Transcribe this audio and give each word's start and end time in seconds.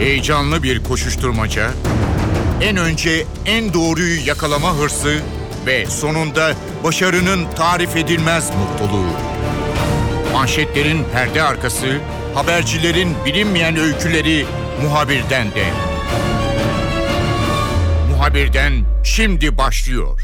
Heyecanlı 0.00 0.62
bir 0.62 0.84
koşuşturmaca, 0.84 1.70
en 2.60 2.76
önce 2.76 3.26
en 3.46 3.74
doğruyu 3.74 4.26
yakalama 4.26 4.74
hırsı 4.76 5.20
ve 5.66 5.86
sonunda 5.86 6.52
başarının 6.84 7.46
tarif 7.56 7.96
edilmez 7.96 8.50
mutluluğu. 8.50 9.10
Manşetlerin 10.32 11.04
perde 11.12 11.42
arkası, 11.42 11.86
habercilerin 12.34 13.14
bilinmeyen 13.26 13.76
öyküleri 13.76 14.46
muhabirden 14.82 15.46
de. 15.50 15.64
Muhabirden 18.10 18.72
şimdi 19.04 19.58
başlıyor. 19.58 20.20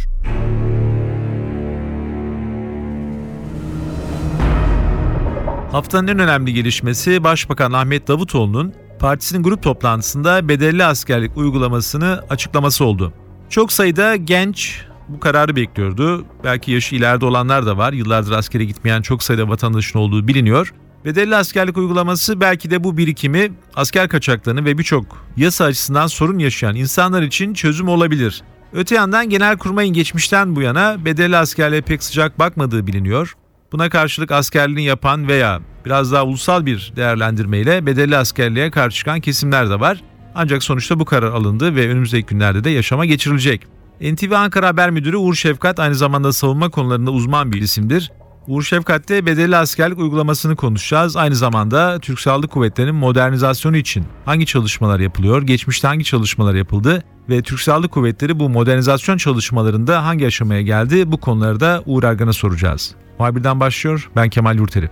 Haftanın 5.72 6.08
en 6.08 6.18
önemli 6.18 6.54
gelişmesi 6.54 7.24
Başbakan 7.24 7.72
Ahmet 7.72 8.08
Davutoğlu'nun 8.08 8.85
partisinin 8.98 9.42
grup 9.42 9.62
toplantısında 9.62 10.48
bedelli 10.48 10.84
askerlik 10.84 11.36
uygulamasını 11.36 12.24
açıklaması 12.30 12.84
oldu. 12.84 13.12
Çok 13.48 13.72
sayıda 13.72 14.16
genç 14.16 14.84
bu 15.08 15.20
kararı 15.20 15.56
bekliyordu. 15.56 16.24
Belki 16.44 16.72
yaşı 16.72 16.96
ileride 16.96 17.26
olanlar 17.26 17.66
da 17.66 17.76
var. 17.76 17.92
Yıllardır 17.92 18.32
askere 18.32 18.64
gitmeyen 18.64 19.02
çok 19.02 19.22
sayıda 19.22 19.48
vatandaşın 19.48 19.98
olduğu 19.98 20.28
biliniyor. 20.28 20.74
Bedelli 21.04 21.36
askerlik 21.36 21.76
uygulaması 21.76 22.40
belki 22.40 22.70
de 22.70 22.84
bu 22.84 22.96
birikimi 22.96 23.52
asker 23.74 24.08
kaçaklarını 24.08 24.64
ve 24.64 24.78
birçok 24.78 25.04
yasa 25.36 25.64
açısından 25.64 26.06
sorun 26.06 26.38
yaşayan 26.38 26.76
insanlar 26.76 27.22
için 27.22 27.54
çözüm 27.54 27.88
olabilir. 27.88 28.42
Öte 28.72 28.94
yandan 28.94 29.28
Genelkurmay'ın 29.30 29.94
geçmişten 29.94 30.56
bu 30.56 30.60
yana 30.60 31.04
bedelli 31.04 31.36
askerliğe 31.36 31.80
pek 31.80 32.02
sıcak 32.02 32.38
bakmadığı 32.38 32.86
biliniyor. 32.86 33.36
Buna 33.76 33.90
karşılık 33.90 34.32
askerliğini 34.32 34.82
yapan 34.82 35.28
veya 35.28 35.60
biraz 35.84 36.12
daha 36.12 36.24
ulusal 36.24 36.66
bir 36.66 36.92
değerlendirmeyle 36.96 37.86
bedelli 37.86 38.16
askerliğe 38.16 38.70
karşı 38.70 38.96
çıkan 38.96 39.20
kesimler 39.20 39.70
de 39.70 39.80
var. 39.80 40.02
Ancak 40.34 40.62
sonuçta 40.62 41.00
bu 41.00 41.04
karar 41.04 41.32
alındı 41.32 41.74
ve 41.74 41.88
önümüzdeki 41.88 42.26
günlerde 42.26 42.64
de 42.64 42.70
yaşama 42.70 43.04
geçirilecek. 43.04 43.66
NTV 44.00 44.32
Ankara 44.32 44.66
Haber 44.66 44.90
Müdürü 44.90 45.16
Uğur 45.16 45.34
Şefkat 45.34 45.80
aynı 45.80 45.94
zamanda 45.94 46.32
savunma 46.32 46.68
konularında 46.68 47.10
uzman 47.10 47.52
bir 47.52 47.60
isimdir. 47.60 48.12
Uğur 48.46 48.62
Şefkat'te 48.62 49.26
bedelli 49.26 49.56
askerlik 49.56 49.98
uygulamasını 49.98 50.56
konuşacağız. 50.56 51.16
Aynı 51.16 51.34
zamanda 51.34 51.98
Türk 51.98 52.20
Silahlı 52.20 52.48
Kuvvetleri'nin 52.48 52.94
modernizasyonu 52.94 53.76
için 53.76 54.04
hangi 54.24 54.46
çalışmalar 54.46 55.00
yapılıyor, 55.00 55.42
geçmişte 55.42 55.88
hangi 55.88 56.04
çalışmalar 56.04 56.54
yapıldı 56.54 57.02
ve 57.30 57.42
Türk 57.42 57.60
Silahlı 57.60 57.88
Kuvvetleri 57.88 58.38
bu 58.38 58.48
modernizasyon 58.48 59.16
çalışmalarında 59.16 60.04
hangi 60.04 60.26
aşamaya 60.26 60.62
geldi 60.62 61.12
bu 61.12 61.16
konuları 61.16 61.60
da 61.60 61.82
Uğur 61.86 62.04
Ergan'a 62.04 62.32
soracağız. 62.32 62.94
Muhabirden 63.18 63.60
başlıyor, 63.60 64.10
ben 64.16 64.30
Kemal 64.30 64.56
Yurteri. 64.56 64.90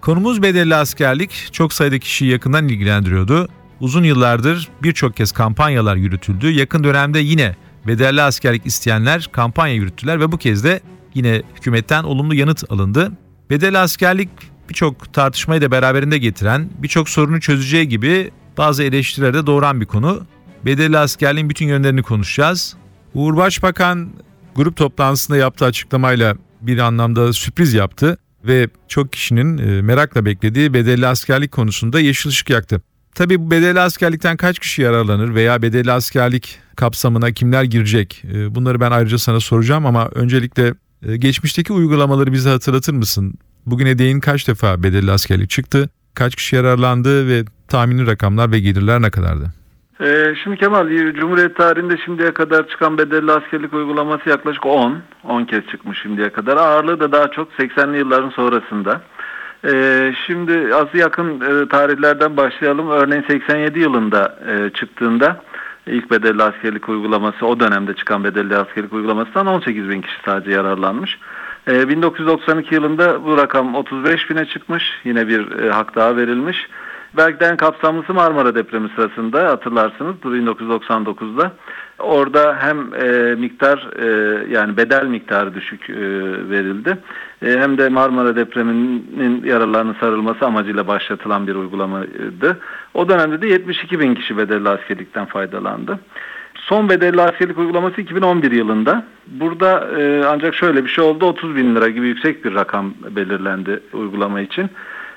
Konumuz 0.00 0.42
bedelli 0.42 0.74
askerlik 0.74 1.48
çok 1.52 1.72
sayıda 1.72 1.98
kişiyi 1.98 2.30
yakından 2.30 2.68
ilgilendiriyordu. 2.68 3.48
Uzun 3.80 4.04
yıllardır 4.04 4.68
birçok 4.82 5.16
kez 5.16 5.32
kampanyalar 5.32 5.96
yürütüldü. 5.96 6.50
Yakın 6.50 6.84
dönemde 6.84 7.18
yine 7.18 7.56
bedelli 7.86 8.22
askerlik 8.22 8.66
isteyenler 8.66 9.28
kampanya 9.32 9.74
yürüttüler 9.74 10.20
ve 10.20 10.32
bu 10.32 10.38
kez 10.38 10.64
de 10.64 10.80
yine 11.14 11.42
hükümetten 11.56 12.04
olumlu 12.04 12.34
yanıt 12.34 12.72
alındı. 12.72 13.12
Bedelli 13.50 13.78
askerlik 13.78 14.28
birçok 14.68 15.12
tartışmayı 15.12 15.60
da 15.60 15.70
beraberinde 15.70 16.18
getiren, 16.18 16.68
birçok 16.78 17.08
sorunu 17.08 17.40
çözeceği 17.40 17.88
gibi 17.88 18.30
bazı 18.58 18.82
eleştirileri 18.82 19.34
de 19.34 19.46
doğuran 19.46 19.80
bir 19.80 19.86
konu. 19.86 20.26
Bedelli 20.66 20.98
askerliğin 20.98 21.50
bütün 21.50 21.66
yönlerini 21.66 22.02
konuşacağız. 22.02 22.76
Uğur 23.14 23.36
Başbakan 23.36 24.10
grup 24.54 24.76
toplantısında 24.76 25.36
yaptığı 25.36 25.64
açıklamayla 25.64 26.36
bir 26.60 26.78
anlamda 26.78 27.32
sürpriz 27.32 27.74
yaptı 27.74 28.18
ve 28.44 28.68
çok 28.88 29.12
kişinin 29.12 29.58
e, 29.58 29.82
merakla 29.82 30.24
beklediği 30.24 30.74
bedelli 30.74 31.06
askerlik 31.06 31.52
konusunda 31.52 32.00
yeşil 32.00 32.30
ışık 32.30 32.50
yaktı. 32.50 32.82
Tabi 33.14 33.40
bu 33.40 33.50
bedelli 33.50 33.80
askerlikten 33.80 34.36
kaç 34.36 34.58
kişi 34.58 34.82
yararlanır 34.82 35.34
veya 35.34 35.62
bedelli 35.62 35.92
askerlik 35.92 36.58
kapsamına 36.76 37.32
kimler 37.32 37.64
girecek? 37.64 38.24
E, 38.34 38.54
bunları 38.54 38.80
ben 38.80 38.90
ayrıca 38.90 39.18
sana 39.18 39.40
soracağım 39.40 39.86
ama 39.86 40.08
öncelikle 40.08 40.74
geçmişteki 41.16 41.72
uygulamaları 41.72 42.32
bize 42.32 42.50
hatırlatır 42.50 42.92
mısın? 42.92 43.34
Bugüne 43.66 43.98
değin 43.98 44.20
kaç 44.20 44.48
defa 44.48 44.82
bedelli 44.82 45.10
askerlik 45.10 45.50
çıktı? 45.50 45.88
Kaç 46.14 46.34
kişi 46.34 46.56
yararlandı 46.56 47.28
ve 47.28 47.44
tahmini 47.68 48.06
rakamlar 48.06 48.52
ve 48.52 48.60
gelirler 48.60 49.02
ne 49.02 49.10
kadardı? 49.10 49.52
Ee, 50.00 50.34
şimdi 50.44 50.56
Kemal, 50.56 50.88
Cumhuriyet 51.14 51.56
tarihinde 51.56 51.96
şimdiye 52.04 52.34
kadar 52.34 52.68
çıkan 52.68 52.98
bedelli 52.98 53.32
askerlik 53.32 53.74
uygulaması 53.74 54.28
yaklaşık 54.28 54.66
10. 54.66 54.98
10 55.24 55.44
kez 55.44 55.66
çıkmış 55.66 56.02
şimdiye 56.02 56.30
kadar. 56.30 56.56
Ağırlığı 56.56 57.00
da 57.00 57.12
daha 57.12 57.30
çok 57.30 57.52
80'li 57.52 57.98
yılların 57.98 58.30
sonrasında. 58.30 59.00
Ee, 59.64 60.14
şimdi 60.26 60.74
az 60.74 60.86
yakın 60.94 61.40
e, 61.40 61.68
tarihlerden 61.68 62.36
başlayalım. 62.36 62.90
Örneğin 62.90 63.24
87 63.28 63.80
yılında 63.80 64.38
e, 64.48 64.70
çıktığında 64.70 65.42
ilk 65.88 66.10
bedelli 66.10 66.42
askerlik 66.42 66.88
uygulaması, 66.88 67.46
o 67.46 67.60
dönemde 67.60 67.94
çıkan 67.94 68.24
bedelli 68.24 68.56
askerlik 68.56 68.92
uygulamasından 68.92 69.46
18 69.46 69.88
bin 69.88 70.02
kişi 70.02 70.16
sadece 70.24 70.50
yararlanmış. 70.50 71.18
E, 71.68 71.88
1992 71.88 72.74
yılında 72.74 73.24
bu 73.24 73.36
rakam 73.36 73.74
35 73.74 74.30
bine 74.30 74.44
çıkmış. 74.44 75.00
Yine 75.04 75.28
bir 75.28 75.62
e, 75.62 75.70
hak 75.70 75.96
daha 75.96 76.16
verilmiş. 76.16 76.68
Belki 77.16 77.40
de 77.40 77.44
en 77.46 77.56
kapsamlısı 77.56 78.14
Marmara 78.14 78.54
depremi 78.54 78.88
sırasında 78.96 79.48
hatırlarsınız 79.48 80.16
1999'da. 80.24 81.52
Orada 81.98 82.56
hem 82.60 82.94
e, 82.94 83.34
miktar 83.34 83.88
e, 83.98 84.06
yani 84.50 84.76
bedel 84.76 85.06
miktarı 85.06 85.54
düşük 85.54 85.90
e, 85.90 85.94
verildi. 86.50 86.98
E, 87.42 87.58
hem 87.58 87.78
de 87.78 87.88
Marmara 87.88 88.36
depreminin 88.36 89.42
yaralarının 89.44 89.96
sarılması 90.00 90.46
amacıyla 90.46 90.86
başlatılan 90.86 91.46
bir 91.46 91.54
uygulamaydı. 91.54 92.58
O 92.94 93.08
dönemde 93.08 93.42
de 93.42 93.46
72 93.46 94.00
bin 94.00 94.14
kişi 94.14 94.36
bedelli 94.36 94.68
askerlikten 94.68 95.26
faydalandı. 95.26 95.98
Son 96.54 96.88
bedelli 96.88 97.22
askerlik 97.22 97.58
uygulaması 97.58 98.00
2011 98.00 98.52
yılında. 98.52 99.04
Burada 99.26 99.88
e, 100.00 100.24
ancak 100.24 100.54
şöyle 100.54 100.84
bir 100.84 100.90
şey 100.90 101.04
oldu. 101.04 101.26
30 101.26 101.56
bin 101.56 101.74
lira 101.74 101.88
gibi 101.88 102.06
yüksek 102.06 102.44
bir 102.44 102.54
rakam 102.54 102.94
belirlendi 103.10 103.80
uygulama 103.92 104.40
için. 104.40 104.70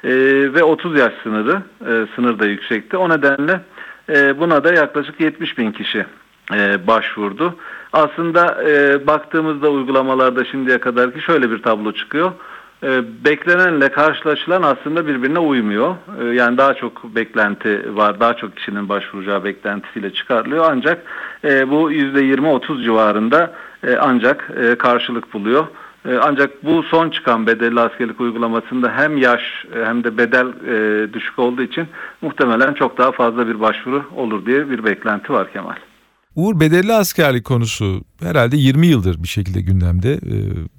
E, 0.04 0.12
ve 0.54 0.64
30 0.64 0.98
yaş 0.98 1.14
sınırı, 1.24 1.62
e, 1.82 2.06
sınır 2.16 2.40
da 2.40 2.46
yüksekti. 2.46 2.98
O 2.98 3.10
nedenle 3.10 3.62
e, 4.10 4.40
buna 4.40 4.64
da 4.64 4.74
yaklaşık 4.74 5.20
70 5.20 5.58
bin 5.58 5.72
kişi 5.72 6.06
e, 6.54 6.88
başvurdu. 6.88 7.56
Aslında 7.94 8.64
e, 8.70 9.08
baktığımızda 9.08 9.70
uygulamalarda 9.70 10.46
şimdiye 10.46 10.78
kadar 10.78 11.14
ki 11.14 11.22
şöyle 11.22 11.52
bir 11.52 11.62
tablo 11.62 11.92
çıkıyor. 11.92 12.32
E, 12.84 13.04
beklenenle 13.26 13.90
karşılaşılan 13.90 14.62
aslında 14.62 15.08
birbirine 15.08 15.40
uymuyor. 15.40 15.96
E, 16.22 16.26
yani 16.26 16.58
daha 16.58 16.74
çok 16.74 17.16
beklenti 17.16 17.96
var, 17.96 18.20
daha 18.20 18.34
çok 18.34 18.56
kişinin 18.56 18.90
başvuracağı 18.90 19.44
beklentisiyle 19.44 20.14
çıkarılıyor. 20.14 20.66
Ancak 20.72 21.04
e, 21.44 21.70
bu 21.70 21.92
%20-30 21.92 22.84
civarında 22.84 23.54
e, 23.84 23.96
ancak 23.96 24.52
e, 24.64 24.76
karşılık 24.76 25.34
buluyor. 25.34 25.68
E, 26.10 26.18
ancak 26.18 26.66
bu 26.66 26.84
son 26.84 27.10
çıkan 27.10 27.48
bedelli 27.48 27.80
askerlik 27.80 28.22
uygulamasında 28.22 28.92
hem 28.92 29.18
yaş 29.18 29.66
e, 29.76 29.86
hem 29.86 30.04
de 30.04 30.18
bedel 30.18 30.48
e, 30.48 31.14
düşük 31.14 31.40
olduğu 31.40 31.62
için 31.62 31.88
muhtemelen 32.22 32.74
çok 32.74 32.98
daha 32.98 33.12
fazla 33.12 33.48
bir 33.48 33.60
başvuru 33.60 34.04
olur 34.16 34.46
diye 34.46 34.70
bir 34.70 34.84
beklenti 34.84 35.34
var 35.34 35.54
Kemal. 35.54 35.76
Uğur 36.36 36.60
bedelli 36.60 36.94
askerlik 36.94 37.46
konusu 37.46 38.04
herhalde 38.22 38.58
20 38.58 38.88
yıldır 38.88 39.24
bir 39.24 39.28
şekilde 39.28 39.62
gündemde. 39.62 40.20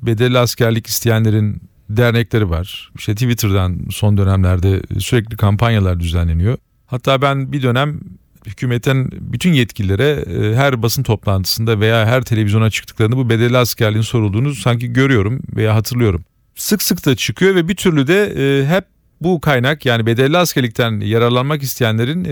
Bedelli 0.02 0.38
askerlik 0.38 0.86
isteyenlerin 0.86 1.62
dernekleri 1.90 2.50
var. 2.50 2.90
İşte 2.98 3.14
Twitter'dan 3.14 3.78
son 3.90 4.16
dönemlerde 4.16 4.82
sürekli 4.98 5.36
kampanyalar 5.36 6.00
düzenleniyor. 6.00 6.58
Hatta 6.86 7.22
ben 7.22 7.52
bir 7.52 7.62
dönem 7.62 8.00
hükümetin 8.46 9.10
bütün 9.12 9.52
yetkililere 9.52 10.10
e, 10.10 10.56
her 10.56 10.82
basın 10.82 11.02
toplantısında 11.02 11.80
veya 11.80 12.06
her 12.06 12.22
televizyona 12.22 12.70
çıktıklarında 12.70 13.16
bu 13.16 13.30
bedelli 13.30 13.58
askerliğin 13.58 14.02
sorulduğunu 14.02 14.54
sanki 14.54 14.92
görüyorum 14.92 15.40
veya 15.56 15.74
hatırlıyorum. 15.74 16.24
Sık 16.54 16.82
sık 16.82 17.06
da 17.06 17.16
çıkıyor 17.16 17.54
ve 17.54 17.68
bir 17.68 17.76
türlü 17.76 18.06
de 18.06 18.34
e, 18.36 18.66
hep 18.66 18.84
bu 19.24 19.40
kaynak 19.40 19.86
yani 19.86 20.06
bedelli 20.06 20.38
askerlikten 20.38 21.00
yararlanmak 21.00 21.62
isteyenlerin 21.62 22.24
e, 22.24 22.30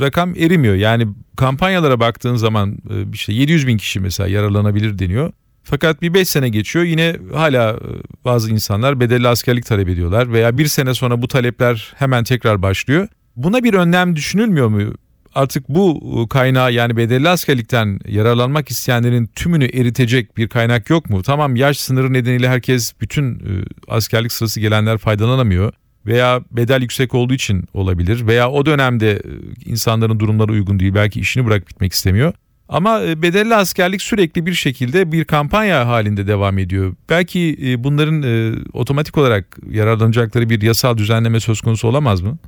rakam 0.00 0.34
erimiyor. 0.36 0.74
Yani 0.74 1.06
kampanyalara 1.36 2.00
baktığın 2.00 2.36
zaman 2.36 2.78
e, 2.90 2.94
işte 3.12 3.32
700 3.32 3.66
bin 3.66 3.78
kişi 3.78 4.00
mesela 4.00 4.28
yararlanabilir 4.28 4.98
deniyor. 4.98 5.32
Fakat 5.62 6.02
bir 6.02 6.14
5 6.14 6.28
sene 6.28 6.48
geçiyor 6.48 6.84
yine 6.84 7.16
hala 7.34 7.70
e, 7.70 7.88
bazı 8.24 8.50
insanlar 8.50 9.00
bedelli 9.00 9.28
askerlik 9.28 9.66
talep 9.66 9.88
ediyorlar 9.88 10.32
veya 10.32 10.58
bir 10.58 10.66
sene 10.66 10.94
sonra 10.94 11.22
bu 11.22 11.28
talepler 11.28 11.92
hemen 11.96 12.24
tekrar 12.24 12.62
başlıyor. 12.62 13.08
Buna 13.36 13.64
bir 13.64 13.74
önlem 13.74 14.16
düşünülmüyor 14.16 14.68
mu? 14.68 14.94
Artık 15.34 15.68
bu 15.68 16.00
e, 16.24 16.28
kaynağı 16.28 16.72
yani 16.72 16.96
bedelli 16.96 17.28
askerlikten 17.28 18.00
yararlanmak 18.08 18.70
isteyenlerin 18.70 19.26
tümünü 19.26 19.64
eritecek 19.64 20.36
bir 20.36 20.48
kaynak 20.48 20.90
yok 20.90 21.10
mu? 21.10 21.22
Tamam 21.22 21.56
yaş 21.56 21.78
sınırı 21.78 22.12
nedeniyle 22.12 22.48
herkes 22.48 22.92
bütün 23.00 23.34
e, 23.34 23.50
askerlik 23.88 24.32
sırası 24.32 24.60
gelenler 24.60 24.98
faydalanamıyor 24.98 25.72
veya 26.06 26.42
bedel 26.50 26.82
yüksek 26.82 27.14
olduğu 27.14 27.34
için 27.34 27.64
olabilir 27.74 28.26
veya 28.26 28.50
o 28.50 28.66
dönemde 28.66 29.22
insanların 29.64 30.20
durumları 30.20 30.52
uygun 30.52 30.80
değil 30.80 30.94
belki 30.94 31.20
işini 31.20 31.46
bırakıp 31.46 31.68
gitmek 31.68 31.92
istemiyor. 31.92 32.32
Ama 32.68 33.02
e, 33.02 33.22
bedelli 33.22 33.54
askerlik 33.54 34.02
sürekli 34.02 34.46
bir 34.46 34.52
şekilde 34.52 35.12
bir 35.12 35.24
kampanya 35.24 35.88
halinde 35.88 36.26
devam 36.26 36.58
ediyor. 36.58 36.94
Belki 37.10 37.56
e, 37.62 37.84
bunların 37.84 38.22
e, 38.22 38.54
otomatik 38.72 39.18
olarak 39.18 39.58
yararlanacakları 39.70 40.50
bir 40.50 40.62
yasal 40.62 40.96
düzenleme 40.96 41.40
söz 41.40 41.60
konusu 41.60 41.88
olamaz 41.88 42.20
mı? 42.20 42.38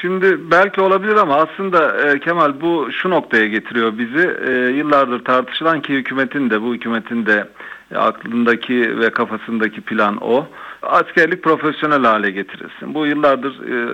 Şimdi 0.00 0.50
belki 0.50 0.80
olabilir 0.80 1.16
ama 1.16 1.36
aslında 1.36 2.08
e, 2.08 2.18
Kemal 2.20 2.60
bu 2.60 2.88
şu 2.92 3.10
noktaya 3.10 3.46
getiriyor 3.46 3.98
bizi. 3.98 4.36
E, 4.46 4.50
yıllardır 4.52 5.24
tartışılan 5.24 5.80
ki 5.80 5.94
hükümetin 5.94 6.50
de 6.50 6.62
bu 6.62 6.74
hükümetin 6.74 7.26
de 7.26 7.48
e, 7.92 7.96
aklındaki 7.96 8.98
ve 8.98 9.10
kafasındaki 9.10 9.80
plan 9.80 10.16
o. 10.20 10.46
Askerlik 10.82 11.42
profesyonel 11.42 12.04
hale 12.04 12.30
getirilsin. 12.30 12.94
Bu 12.94 13.06
yıllardır 13.06 13.52
e, 13.52 13.88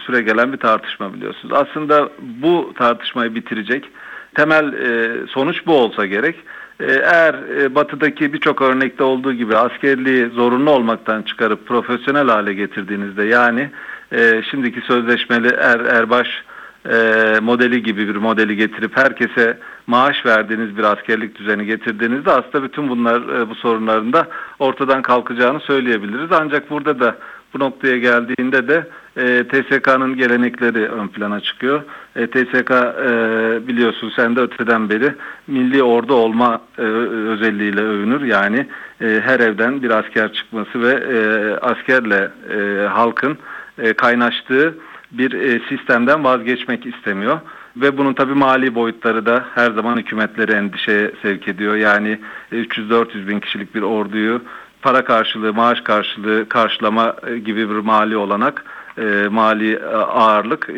süre 0.00 0.22
gelen 0.22 0.52
bir 0.52 0.58
tartışma 0.58 1.14
biliyorsunuz. 1.14 1.54
Aslında 1.54 2.08
bu 2.42 2.72
tartışmayı 2.78 3.34
bitirecek 3.34 3.90
temel 4.34 4.72
e, 4.72 5.26
sonuç 5.26 5.66
bu 5.66 5.72
olsa 5.74 6.06
gerek. 6.06 6.36
E, 6.80 6.84
eğer 6.84 7.34
e, 7.34 7.74
batıdaki 7.74 8.32
birçok 8.32 8.62
örnekte 8.62 9.04
olduğu 9.04 9.32
gibi 9.32 9.56
askerliği 9.56 10.28
zorunlu 10.28 10.70
olmaktan 10.70 11.22
çıkarıp 11.22 11.66
profesyonel 11.66 12.28
hale 12.28 12.54
getirdiğinizde 12.54 13.24
yani 13.24 13.70
e, 14.12 14.42
şimdiki 14.50 14.80
sözleşmeli 14.80 15.48
er, 15.48 15.80
erbaş 15.80 16.28
e, 16.92 17.40
modeli 17.40 17.82
gibi 17.82 18.08
bir 18.08 18.16
modeli 18.16 18.56
getirip 18.56 18.96
herkese 18.96 19.58
maaş 19.86 20.26
verdiğiniz 20.26 20.76
bir 20.76 20.84
askerlik 20.84 21.38
düzeni 21.38 21.66
getirdiğinizde 21.66 22.30
aslında 22.30 22.64
bütün 22.64 22.88
bunlar 22.88 23.40
e, 23.40 23.50
bu 23.50 23.54
sorunların 23.54 24.12
da 24.12 24.28
ortadan 24.58 25.02
kalkacağını 25.02 25.60
söyleyebiliriz. 25.60 26.32
Ancak 26.32 26.70
burada 26.70 27.00
da 27.00 27.16
bu 27.54 27.58
noktaya 27.58 27.98
geldiğinde 27.98 28.68
de 28.68 28.86
e, 29.16 29.44
TSK'nın 29.48 30.16
gelenekleri 30.16 30.88
ön 30.88 31.08
plana 31.08 31.40
çıkıyor. 31.40 31.82
E, 32.16 32.26
TSK 32.26 32.70
e, 32.70 33.68
biliyorsun 33.68 34.12
sen 34.16 34.36
de 34.36 34.40
öteden 34.40 34.90
beri 34.90 35.14
milli 35.46 35.82
ordu 35.82 36.14
olma 36.14 36.60
e, 36.78 36.82
özelliğiyle 36.82 37.80
övünür. 37.80 38.24
Yani 38.24 38.66
e, 39.00 39.20
her 39.24 39.40
evden 39.40 39.82
bir 39.82 39.90
asker 39.90 40.32
çıkması 40.32 40.82
ve 40.82 40.92
e, 40.92 41.18
askerle 41.60 42.30
e, 42.50 42.86
halkın 42.86 43.38
e, 43.78 43.92
kaynaştığı 43.92 44.78
bir 45.12 45.32
e, 45.32 45.60
sistemden 45.68 46.24
vazgeçmek 46.24 46.86
istemiyor. 46.86 47.40
Ve 47.76 47.98
bunun 47.98 48.14
tabi 48.14 48.34
mali 48.34 48.74
boyutları 48.74 49.26
da 49.26 49.44
her 49.54 49.70
zaman 49.70 49.96
hükümetleri 49.96 50.52
endişeye 50.52 51.12
sevk 51.22 51.48
ediyor. 51.48 51.76
Yani 51.76 52.18
300-400 52.52 53.28
bin 53.28 53.40
kişilik 53.40 53.74
bir 53.74 53.82
orduyu 53.82 54.42
para 54.82 55.04
karşılığı, 55.04 55.54
maaş 55.54 55.80
karşılığı 55.80 56.48
karşılama 56.48 57.16
e, 57.26 57.38
gibi 57.38 57.70
bir 57.70 57.74
mali 57.74 58.16
olanak, 58.16 58.64
e, 58.98 59.28
mali 59.30 59.72
e, 59.72 59.86
ağırlık 59.94 60.68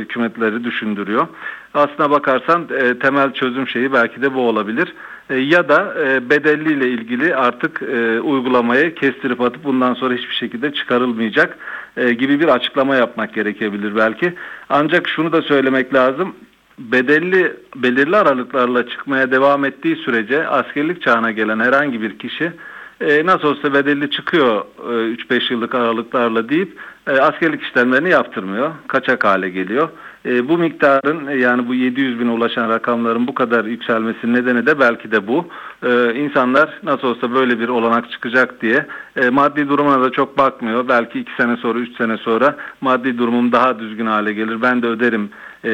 hükümetleri 0.00 0.64
düşündürüyor. 0.64 1.26
Aslına 1.74 2.10
bakarsan 2.10 2.66
temel 3.00 3.32
çözüm 3.32 3.68
şeyi 3.68 3.92
belki 3.92 4.22
de 4.22 4.34
bu 4.34 4.40
olabilir. 4.40 4.94
Ya 5.30 5.68
da 5.68 5.94
bedelli 6.30 6.72
ile 6.72 6.88
ilgili 6.88 7.36
artık 7.36 7.82
uygulamayı 8.22 8.94
kestirip 8.94 9.40
atıp 9.40 9.64
bundan 9.64 9.94
sonra 9.94 10.14
hiçbir 10.14 10.34
şekilde 10.34 10.72
çıkarılmayacak 10.72 11.58
gibi 11.96 12.40
bir 12.40 12.48
açıklama 12.48 12.96
yapmak 12.96 13.34
gerekebilir 13.34 13.96
belki. 13.96 14.34
Ancak 14.68 15.08
şunu 15.08 15.32
da 15.32 15.42
söylemek 15.42 15.94
lazım 15.94 16.34
bedelli 16.78 17.56
belirli 17.76 18.16
aralıklarla 18.16 18.88
çıkmaya 18.88 19.30
devam 19.30 19.64
ettiği 19.64 19.96
sürece 19.96 20.48
askerlik 20.48 21.02
çağına 21.02 21.30
gelen 21.30 21.60
herhangi 21.60 22.02
bir 22.02 22.18
kişi 22.18 22.52
e, 23.00 23.26
nasıl 23.26 23.48
olsa 23.48 23.74
bedelli 23.74 24.10
çıkıyor 24.10 24.64
e, 24.78 25.14
3-5 25.14 25.52
yıllık 25.52 25.74
aralıklarla 25.74 26.48
deyip 26.48 26.78
e, 27.06 27.10
askerlik 27.10 27.62
işlemlerini 27.62 28.10
yaptırmıyor. 28.10 28.70
Kaçak 28.88 29.24
hale 29.24 29.50
geliyor. 29.50 29.88
E, 30.26 30.48
bu 30.48 30.58
miktarın 30.58 31.26
e, 31.26 31.34
yani 31.34 31.68
bu 31.68 31.74
700 31.74 32.20
bin 32.20 32.28
ulaşan 32.28 32.68
rakamların 32.68 33.26
bu 33.26 33.34
kadar 33.34 33.64
yükselmesinin 33.64 34.34
nedeni 34.34 34.66
de 34.66 34.80
belki 34.80 35.10
de 35.10 35.26
bu. 35.26 35.48
E, 35.82 36.14
insanlar 36.14 36.78
nasıl 36.82 37.08
olsa 37.08 37.34
böyle 37.34 37.60
bir 37.60 37.68
olanak 37.68 38.10
çıkacak 38.10 38.62
diye 38.62 38.86
e, 39.16 39.30
maddi 39.30 39.68
durumuna 39.68 40.02
da 40.04 40.10
çok 40.10 40.38
bakmıyor. 40.38 40.88
Belki 40.88 41.20
2 41.20 41.32
sene 41.36 41.56
sonra 41.56 41.78
3 41.78 41.96
sene 41.96 42.16
sonra 42.16 42.56
maddi 42.80 43.18
durumum 43.18 43.52
daha 43.52 43.78
düzgün 43.78 44.06
hale 44.06 44.32
gelir 44.32 44.62
ben 44.62 44.82
de 44.82 44.86
öderim 44.86 45.30
e, 45.64 45.70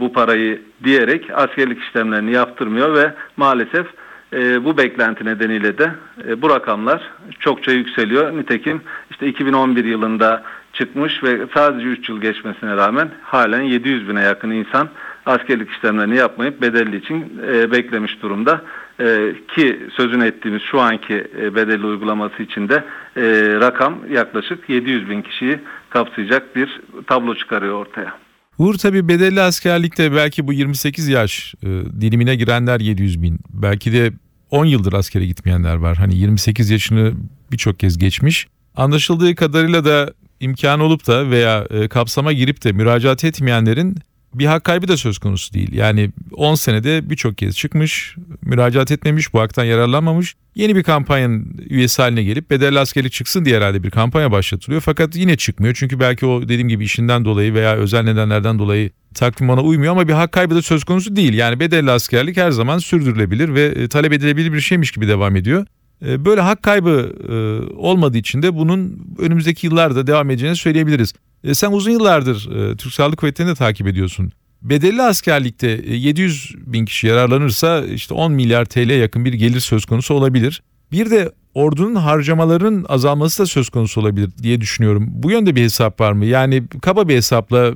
bu 0.00 0.12
parayı 0.12 0.62
diyerek 0.84 1.30
askerlik 1.34 1.82
işlemlerini 1.82 2.32
yaptırmıyor 2.32 2.94
ve 2.94 3.14
maalesef 3.36 3.86
e, 4.32 4.64
bu 4.64 4.76
beklenti 4.76 5.24
nedeniyle 5.24 5.78
de 5.78 5.90
e, 6.28 6.42
bu 6.42 6.50
rakamlar 6.50 7.02
çokça 7.40 7.72
yükseliyor. 7.72 8.36
Nitekim 8.36 8.80
işte 9.10 9.26
2011 9.26 9.84
yılında 9.84 10.42
çıkmış 10.72 11.22
ve 11.22 11.38
sadece 11.54 11.86
3 11.86 12.08
yıl 12.08 12.20
geçmesine 12.20 12.76
rağmen 12.76 13.10
halen 13.22 13.62
700 13.62 14.08
bine 14.08 14.22
yakın 14.22 14.50
insan 14.50 14.88
askerlik 15.26 15.70
işlemlerini 15.70 16.16
yapmayıp 16.16 16.62
bedelli 16.62 16.96
için 16.96 17.40
e, 17.52 17.70
beklemiş 17.70 18.22
durumda. 18.22 18.60
E, 19.00 19.32
ki 19.48 19.80
sözünü 19.96 20.24
ettiğimiz 20.24 20.62
şu 20.62 20.80
anki 20.80 21.26
e, 21.40 21.54
bedelli 21.54 21.86
uygulaması 21.86 22.42
için 22.42 22.68
de 22.68 22.84
e, 23.16 23.22
rakam 23.60 23.98
yaklaşık 24.10 24.68
700 24.68 25.10
bin 25.10 25.22
kişiyi 25.22 25.58
kapsayacak 25.90 26.56
bir 26.56 26.80
tablo 27.06 27.34
çıkarıyor 27.34 27.74
ortaya. 27.74 28.29
Uğur 28.60 28.74
tabi 28.74 29.08
bedelli 29.08 29.40
askerlikte 29.40 30.12
belki 30.12 30.46
bu 30.46 30.52
28 30.52 31.08
yaş 31.08 31.54
e, 31.62 31.66
dilimine 32.00 32.36
girenler 32.36 32.80
700 32.80 33.22
bin. 33.22 33.38
Belki 33.50 33.92
de 33.92 34.12
10 34.50 34.64
yıldır 34.64 34.92
askere 34.92 35.26
gitmeyenler 35.26 35.74
var. 35.74 35.96
Hani 35.96 36.16
28 36.16 36.70
yaşını 36.70 37.12
birçok 37.52 37.78
kez 37.78 37.98
geçmiş. 37.98 38.46
Anlaşıldığı 38.76 39.34
kadarıyla 39.34 39.84
da 39.84 40.12
imkan 40.40 40.80
olup 40.80 41.06
da 41.06 41.30
veya 41.30 41.66
e, 41.70 41.88
kapsama 41.88 42.32
girip 42.32 42.64
de 42.64 42.72
müracaat 42.72 43.24
etmeyenlerin 43.24 43.96
bir 44.34 44.46
hak 44.46 44.64
kaybı 44.64 44.88
da 44.88 44.96
söz 44.96 45.18
konusu 45.18 45.54
değil. 45.54 45.72
Yani 45.72 46.10
10 46.32 46.54
senede 46.54 47.10
birçok 47.10 47.38
kez 47.38 47.56
çıkmış, 47.56 48.16
müracaat 48.42 48.90
etmemiş, 48.90 49.34
bu 49.34 49.40
haktan 49.40 49.64
yararlanmamış. 49.64 50.34
Yeni 50.54 50.76
bir 50.76 50.82
kampanyanın 50.82 51.60
üyesi 51.70 52.02
haline 52.02 52.22
gelip 52.22 52.50
bedelli 52.50 52.78
askerlik 52.78 53.12
çıksın 53.12 53.44
diye 53.44 53.56
herhalde 53.56 53.82
bir 53.82 53.90
kampanya 53.90 54.32
başlatılıyor. 54.32 54.80
Fakat 54.80 55.16
yine 55.16 55.36
çıkmıyor. 55.36 55.74
Çünkü 55.74 56.00
belki 56.00 56.26
o 56.26 56.42
dediğim 56.42 56.68
gibi 56.68 56.84
işinden 56.84 57.24
dolayı 57.24 57.54
veya 57.54 57.76
özel 57.76 58.02
nedenlerden 58.02 58.58
dolayı 58.58 58.90
takvim 59.14 59.50
ona 59.50 59.62
uymuyor 59.62 59.92
ama 59.92 60.08
bir 60.08 60.12
hak 60.12 60.32
kaybı 60.32 60.54
da 60.54 60.62
söz 60.62 60.84
konusu 60.84 61.16
değil. 61.16 61.34
Yani 61.34 61.60
bedelli 61.60 61.90
askerlik 61.90 62.36
her 62.36 62.50
zaman 62.50 62.78
sürdürülebilir 62.78 63.54
ve 63.54 63.64
e, 63.64 63.88
talep 63.88 64.12
edilebilir 64.12 64.52
bir 64.52 64.60
şeymiş 64.60 64.90
gibi 64.90 65.08
devam 65.08 65.36
ediyor. 65.36 65.66
E, 66.06 66.24
böyle 66.24 66.40
hak 66.40 66.62
kaybı 66.62 67.12
e, 67.28 67.34
olmadığı 67.76 68.18
için 68.18 68.42
de 68.42 68.54
bunun 68.54 69.06
önümüzdeki 69.18 69.66
yıllarda 69.66 70.06
devam 70.06 70.30
edeceğini 70.30 70.56
söyleyebiliriz. 70.56 71.14
E, 71.44 71.54
sen 71.54 71.72
uzun 71.72 71.90
yıllardır 71.90 72.56
e, 72.56 72.76
Türk 72.76 72.92
Silahlı 72.94 73.16
Kuvvetleri'ni 73.16 73.50
de 73.50 73.54
takip 73.54 73.86
ediyorsun. 73.86 74.32
Bedelli 74.62 75.02
askerlikte 75.02 75.68
700 75.86 76.52
e, 76.54 76.72
bin 76.72 76.84
kişi 76.84 77.06
yararlanırsa 77.06 77.84
işte 77.84 78.14
10 78.14 78.32
milyar 78.32 78.64
TL 78.64 78.90
yakın 78.90 79.24
bir 79.24 79.32
gelir 79.32 79.60
söz 79.60 79.84
konusu 79.84 80.14
olabilir. 80.14 80.62
Bir 80.92 81.10
de 81.10 81.32
ordunun 81.54 81.94
harcamaların 81.94 82.84
azalması 82.88 83.42
da 83.42 83.46
söz 83.46 83.68
konusu 83.68 84.00
olabilir 84.00 84.30
diye 84.42 84.60
düşünüyorum. 84.60 85.06
Bu 85.08 85.30
yönde 85.30 85.56
bir 85.56 85.62
hesap 85.62 86.00
var 86.00 86.12
mı? 86.12 86.24
Yani 86.24 86.62
kaba 86.82 87.08
bir 87.08 87.16
hesapla 87.16 87.74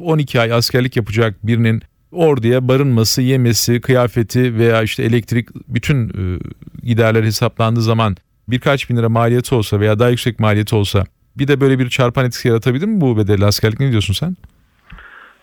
12 0.00 0.40
ay 0.40 0.52
askerlik 0.52 0.96
yapacak 0.96 1.46
birinin 1.46 1.82
orduya 2.12 2.68
barınması, 2.68 3.22
yemesi, 3.22 3.80
kıyafeti 3.80 4.58
veya 4.58 4.82
işte 4.82 5.02
elektrik 5.02 5.48
bütün 5.68 6.12
giderler 6.82 7.24
hesaplandığı 7.24 7.82
zaman 7.82 8.16
birkaç 8.48 8.90
bin 8.90 8.96
lira 8.96 9.08
maliyeti 9.08 9.54
olsa 9.54 9.80
veya 9.80 9.98
daha 9.98 10.08
yüksek 10.08 10.40
maliyeti 10.40 10.74
olsa 10.74 11.04
bir 11.38 11.48
de 11.48 11.60
böyle 11.60 11.78
bir 11.78 11.88
çarpan 11.88 12.24
etkisi 12.24 12.48
yaratabilir 12.48 12.86
mi 12.86 13.00
bu 13.00 13.16
bedelli 13.16 13.44
askerlik? 13.44 13.80
Ne 13.80 13.90
diyorsun 13.90 14.14
sen? 14.14 14.36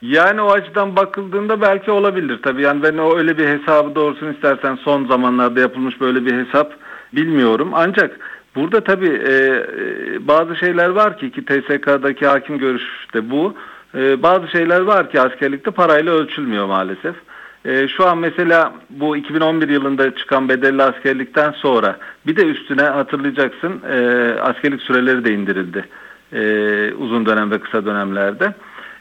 Yani 0.01 0.41
o 0.41 0.51
açıdan 0.51 0.95
bakıldığında 0.95 1.61
belki 1.61 1.91
olabilir 1.91 2.39
tabii. 2.43 2.61
Yani 2.61 2.83
ben 2.83 2.97
o 2.97 3.17
öyle 3.17 3.37
bir 3.37 3.47
hesabı 3.47 3.95
doğrusunu 3.95 4.33
istersen 4.33 4.75
son 4.75 5.05
zamanlarda 5.05 5.59
yapılmış 5.59 6.01
böyle 6.01 6.25
bir 6.25 6.45
hesap 6.45 6.73
bilmiyorum. 7.13 7.69
Ancak 7.73 8.19
burada 8.55 8.83
tabii 8.83 9.21
e, 9.27 9.33
e 9.33 10.27
bazı 10.27 10.55
şeyler 10.55 10.89
var 10.89 11.17
ki 11.17 11.31
ki 11.31 11.45
TSK'daki 11.45 12.27
hakim 12.27 12.57
görüşte 12.57 13.31
bu. 13.31 13.55
E, 13.95 14.23
bazı 14.23 14.47
şeyler 14.47 14.81
var 14.81 15.09
ki 15.09 15.21
askerlikte 15.21 15.71
parayla 15.71 16.13
ölçülmüyor 16.13 16.65
maalesef. 16.65 17.15
E, 17.65 17.87
şu 17.87 18.07
an 18.07 18.17
mesela 18.17 18.73
bu 18.89 19.17
2011 19.17 19.69
yılında 19.69 20.15
çıkan 20.15 20.49
bedelli 20.49 20.83
askerlikten 20.83 21.51
sonra 21.51 21.97
bir 22.27 22.35
de 22.35 22.45
üstüne 22.45 22.81
hatırlayacaksın 22.81 23.81
e, 23.89 23.97
askerlik 24.41 24.81
süreleri 24.81 25.25
de 25.25 25.33
indirildi. 25.33 25.85
E, 26.33 26.93
uzun 26.93 27.25
dönem 27.25 27.51
ve 27.51 27.59
kısa 27.59 27.85
dönemlerde. 27.85 28.53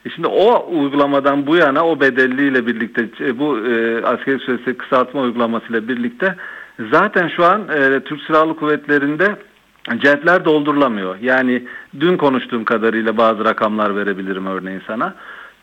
E 0.06 0.10
şimdi 0.10 0.28
o 0.28 0.66
uygulamadan 0.70 1.46
bu 1.46 1.56
yana 1.56 1.86
o 1.86 2.00
bedelliyle 2.00 2.66
birlikte 2.66 3.08
e, 3.20 3.38
bu 3.38 3.58
e, 3.58 4.04
askerlik 4.04 4.42
süresi 4.42 4.76
kısaltma 4.76 5.20
uygulamasıyla 5.20 5.88
birlikte 5.88 6.36
zaten 6.90 7.28
şu 7.28 7.44
an 7.44 7.68
e, 7.68 8.00
Türk 8.00 8.22
Silahlı 8.22 8.56
Kuvvetleri'nde 8.56 9.36
cepler 9.98 10.44
doldurulamıyor. 10.44 11.16
Yani 11.20 11.62
dün 12.00 12.16
konuştuğum 12.16 12.64
kadarıyla 12.64 13.16
bazı 13.16 13.44
rakamlar 13.44 13.96
verebilirim 13.96 14.46
örneğin 14.46 14.82
sana 14.86 15.14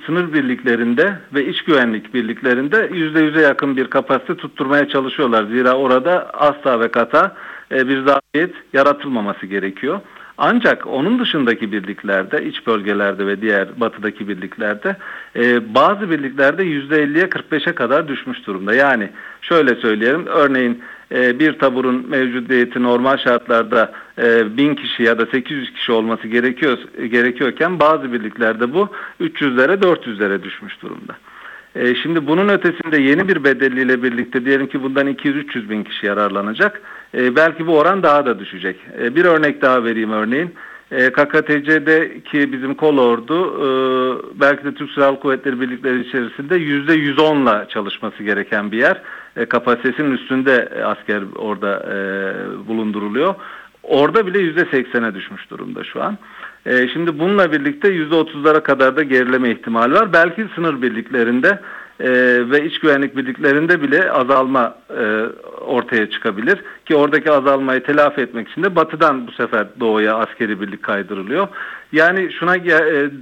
sınır 0.05 0.33
birliklerinde 0.33 1.19
ve 1.33 1.45
iç 1.45 1.61
güvenlik 1.61 2.13
birliklerinde 2.13 2.89
yüzde 2.93 3.19
yüze 3.19 3.41
yakın 3.41 3.77
bir 3.77 3.87
kapasite 3.87 4.35
tutturmaya 4.35 4.87
çalışıyorlar. 4.87 5.43
Zira 5.43 5.73
orada 5.73 6.29
asla 6.33 6.79
ve 6.79 6.91
kata 6.91 7.35
e, 7.71 7.87
bir 7.87 8.05
zafiyet 8.05 8.55
yaratılmaması 8.73 9.45
gerekiyor. 9.45 9.99
Ancak 10.41 10.87
onun 10.87 11.19
dışındaki 11.19 11.71
birliklerde, 11.71 12.45
iç 12.45 12.67
bölgelerde 12.67 13.27
ve 13.27 13.41
diğer 13.41 13.79
batıdaki 13.79 14.27
birliklerde 14.27 14.95
e, 15.35 15.75
bazı 15.75 16.09
birliklerde 16.09 16.63
%50'ye 16.63 17.25
45'e 17.25 17.75
kadar 17.75 18.07
düşmüş 18.07 18.47
durumda. 18.47 18.75
Yani 18.75 19.09
şöyle 19.41 19.75
söyleyelim, 19.75 20.25
örneğin 20.25 20.81
e, 21.11 21.39
bir 21.39 21.59
taburun 21.59 22.09
mevcudiyeti 22.09 22.83
normal 22.83 23.17
şartlarda 23.17 23.91
e, 24.17 24.57
1000 24.57 24.75
kişi 24.75 25.03
ya 25.03 25.19
da 25.19 25.25
800 25.25 25.73
kişi 25.73 25.91
olması 25.91 26.27
gerekiyor 26.27 26.77
gerekiyorken 27.11 27.79
bazı 27.79 28.13
birliklerde 28.13 28.73
bu 28.73 28.89
300'lere 29.21 29.81
400'lere 29.81 30.43
düşmüş 30.43 30.81
durumda. 30.81 31.15
E, 31.75 31.95
şimdi 31.95 32.27
bunun 32.27 32.49
ötesinde 32.49 33.01
yeni 33.01 33.27
bir 33.27 33.43
bedelliyle 33.43 34.03
birlikte 34.03 34.45
diyelim 34.45 34.67
ki 34.67 34.83
bundan 34.83 35.07
200-300 35.07 35.69
bin 35.69 35.83
kişi 35.83 36.05
yararlanacak. 36.05 36.81
E, 37.13 37.35
belki 37.35 37.67
bu 37.67 37.77
oran 37.77 38.03
daha 38.03 38.25
da 38.25 38.39
düşecek. 38.39 38.75
Bir 39.15 39.25
örnek 39.25 39.61
daha 39.61 39.83
vereyim 39.83 40.11
örneğin. 40.11 40.53
E, 40.91 41.09
KKTC'deki 41.09 42.51
bizim 42.53 42.75
kol 42.75 42.97
ordu 42.97 43.37
e, 43.57 43.69
belki 44.39 44.63
de 44.63 44.73
Türk 44.73 44.91
Silahlı 44.91 45.19
Kuvvetleri 45.19 45.61
birlikleri 45.61 45.99
içerisinde 46.07 46.57
%110'la 46.57 47.67
çalışması 47.69 48.23
gereken 48.23 48.71
bir 48.71 48.77
yer. 48.77 49.01
E, 49.39 49.45
kapasitesinin 49.45 50.11
üstünde 50.11 50.69
e, 50.75 50.83
asker 50.83 51.23
orada 51.35 51.85
e, 51.93 51.97
bulunduruluyor. 52.67 53.35
Orada 53.83 54.27
bile 54.27 54.37
%80'e 54.39 55.15
düşmüş 55.15 55.49
durumda 55.49 55.83
şu 55.83 56.03
an. 56.03 56.17
Şimdi 56.93 57.19
bununla 57.19 57.51
birlikte 57.51 57.87
%30'lara 57.87 58.63
kadar 58.63 58.95
da 58.95 59.03
gerileme 59.03 59.51
ihtimali 59.51 59.93
var. 59.93 60.13
Belki 60.13 60.47
sınır 60.55 60.81
birliklerinde 60.81 61.59
ve 62.51 62.65
iç 62.65 62.79
güvenlik 62.79 63.17
birliklerinde 63.17 63.81
bile 63.81 64.11
azalma 64.11 64.75
ortaya 65.61 66.09
çıkabilir. 66.09 66.59
Ki 66.85 66.95
oradaki 66.95 67.31
azalmayı 67.31 67.83
telafi 67.83 68.21
etmek 68.21 68.49
için 68.49 68.63
de 68.63 68.75
batıdan 68.75 69.27
bu 69.27 69.31
sefer 69.31 69.67
doğuya 69.79 70.15
askeri 70.15 70.61
birlik 70.61 70.83
kaydırılıyor. 70.83 71.47
Yani 71.91 72.31
şuna 72.39 72.55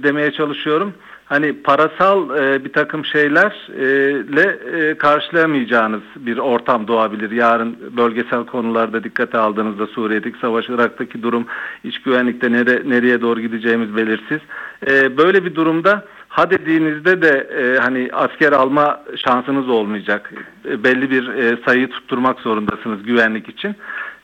demeye 0.02 0.32
çalışıyorum 0.32 0.94
hani 1.28 1.62
parasal 1.62 2.36
e, 2.36 2.64
bir 2.64 2.72
takım 2.72 3.04
şeylerle 3.04 4.58
e, 4.74 4.98
karşılayamayacağınız 4.98 6.02
bir 6.16 6.38
ortam 6.38 6.88
doğabilir. 6.88 7.30
Yarın 7.30 7.76
bölgesel 7.96 8.46
konularda 8.46 9.04
dikkate 9.04 9.38
aldığınızda 9.38 9.86
Suriye'deki 9.86 10.38
savaş, 10.38 10.68
Irak'taki 10.68 11.22
durum, 11.22 11.46
iç 11.84 12.02
güvenlikte 12.02 12.52
nere, 12.52 12.82
nereye 12.86 13.20
doğru 13.20 13.40
gideceğimiz 13.40 13.96
belirsiz. 13.96 14.38
E, 14.86 15.16
böyle 15.16 15.44
bir 15.44 15.54
durumda 15.54 16.04
ha 16.28 16.50
dediğinizde 16.50 17.22
de 17.22 17.48
e, 17.60 17.78
hani 17.78 18.10
asker 18.12 18.52
alma 18.52 19.00
şansınız 19.16 19.68
olmayacak. 19.68 20.32
E, 20.64 20.84
belli 20.84 21.10
bir 21.10 21.28
e, 21.28 21.56
sayıyı 21.64 21.90
tutturmak 21.90 22.40
zorundasınız 22.40 23.02
güvenlik 23.02 23.48
için. 23.48 23.76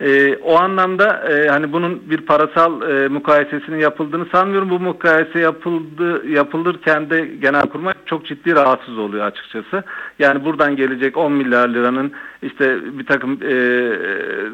E, 0.04 0.36
o 0.36 0.58
anlamda 0.58 1.30
e, 1.30 1.48
hani 1.48 1.72
bunun 1.72 2.10
bir 2.10 2.20
parasal 2.20 2.82
e, 2.82 3.08
mukayesesinin 3.08 3.78
yapıldığını 3.78 4.26
sanmıyorum. 4.32 4.70
Bu 4.70 4.80
mukayese 4.80 5.38
yapıldı 5.38 6.26
yapılırken 6.28 7.10
de 7.10 7.26
Genelkurmay 7.26 7.94
çok 8.06 8.26
ciddi 8.26 8.54
rahatsız 8.54 8.98
oluyor 8.98 9.26
açıkçası. 9.26 9.84
Yani 10.18 10.44
buradan 10.44 10.76
gelecek 10.76 11.16
10 11.16 11.32
milyar 11.32 11.68
liranın 11.68 12.12
işte 12.42 12.78
bir 12.98 13.06
takım 13.06 13.32
e, 13.32 13.54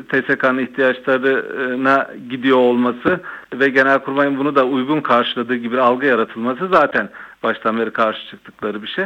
TSK'nın 0.09 0.59
ihtiyaçlarına 0.59 2.09
gidiyor 2.31 2.59
olması 2.59 3.21
ve 3.55 3.69
Genelkurmay'ın 3.69 4.39
bunu 4.39 4.55
da 4.55 4.67
uygun 4.67 5.01
karşıladığı 5.01 5.57
gibi 5.57 5.81
algı 5.81 6.07
yaratılması 6.07 6.69
zaten 6.73 7.09
baştan 7.43 7.79
beri 7.79 7.91
karşı 7.91 8.27
çıktıkları 8.31 8.83
bir 8.83 8.89
şey. 8.89 9.05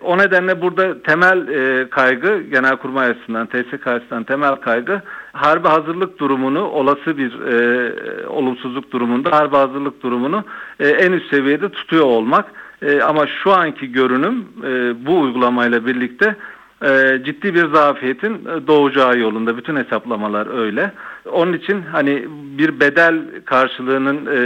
O 0.00 0.18
nedenle 0.18 0.62
burada 0.62 1.02
temel 1.02 1.48
e, 1.48 1.90
kaygı 1.90 2.40
Genelkurmay 2.40 3.10
açısından, 3.10 3.46
TSK 3.46 3.86
açısından 3.86 4.24
temel 4.24 4.56
kaygı 4.56 5.02
harbi 5.32 5.68
hazırlık 5.68 6.18
durumunu 6.18 6.64
olası 6.64 7.18
bir 7.18 7.40
e, 7.40 8.26
olumsuzluk 8.26 8.92
durumunda 8.92 9.32
harbi 9.32 9.56
hazırlık 9.56 10.02
durumunu 10.02 10.44
e, 10.80 10.88
en 10.88 11.12
üst 11.12 11.30
seviyede 11.30 11.68
tutuyor 11.68 12.04
olmak. 12.04 12.44
E, 12.82 13.02
ama 13.02 13.26
şu 13.26 13.52
anki 13.52 13.92
görünüm 13.92 14.44
e, 14.64 15.06
bu 15.06 15.20
uygulamayla 15.20 15.86
birlikte 15.86 16.36
e, 16.82 17.20
ciddi 17.24 17.54
bir 17.54 17.66
zafiyetin 17.74 18.34
e, 18.34 18.66
doğacağı 18.66 19.18
yolunda. 19.18 19.56
Bütün 19.56 19.76
hesaplamalar 19.76 20.58
öyle. 20.58 20.92
Onun 21.32 21.52
için 21.52 21.82
hani 21.82 22.24
bir 22.58 22.80
bedel 22.80 23.14
karşılığının 23.44 24.26
e, 24.26 24.38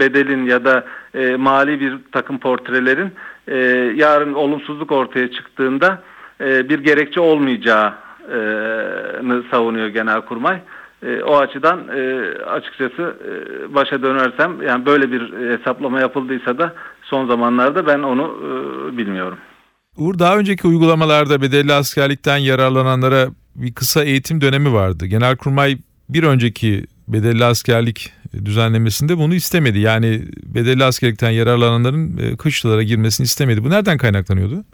bedelin 0.00 0.46
ya 0.46 0.64
da 0.64 0.84
e, 1.14 1.36
mali 1.36 1.80
bir 1.80 1.98
takım 2.12 2.38
portrelerin 2.38 3.12
e, 3.50 3.56
yarın 3.96 4.34
olumsuzluk 4.34 4.92
ortaya 4.92 5.30
çıktığında 5.30 6.02
e, 6.40 6.68
bir 6.68 6.78
gerekçe 6.78 7.20
olmayacağını 7.20 7.94
savunuyor 9.50 9.88
Genelkurmay. 9.88 10.60
E, 11.02 11.22
o 11.22 11.36
açıdan 11.36 11.88
e, 11.88 12.32
açıkçası 12.42 13.16
e, 13.28 13.74
başa 13.74 14.02
dönersem 14.02 14.62
yani 14.62 14.86
böyle 14.86 15.12
bir 15.12 15.32
hesaplama 15.58 16.00
yapıldıysa 16.00 16.58
da 16.58 16.74
son 17.02 17.26
zamanlarda 17.26 17.86
ben 17.86 17.98
onu 17.98 18.38
e, 18.42 18.96
bilmiyorum. 18.96 19.38
Uğur 19.96 20.18
daha 20.18 20.38
önceki 20.38 20.66
uygulamalarda 20.66 21.42
bedelli 21.42 21.72
askerlikten 21.72 22.36
yararlananlara 22.36 23.26
bir 23.54 23.74
kısa 23.74 24.04
eğitim 24.04 24.40
dönemi 24.40 24.72
vardı. 24.72 25.06
Genelkurmay 25.06 25.78
bir 26.08 26.22
önceki 26.22 26.84
bedelli 27.08 27.44
askerlik 27.44 28.12
düzenlemesinde 28.44 29.18
bunu 29.18 29.34
istemedi. 29.34 29.78
Yani 29.78 30.22
bedelli 30.42 30.84
askerlikten 30.84 31.30
yararlananların 31.30 32.18
e, 32.18 32.36
kışlalara 32.36 32.82
girmesini 32.82 33.24
istemedi. 33.24 33.64
Bu 33.64 33.70
nereden 33.70 33.98
kaynaklanıyordu? 33.98 34.64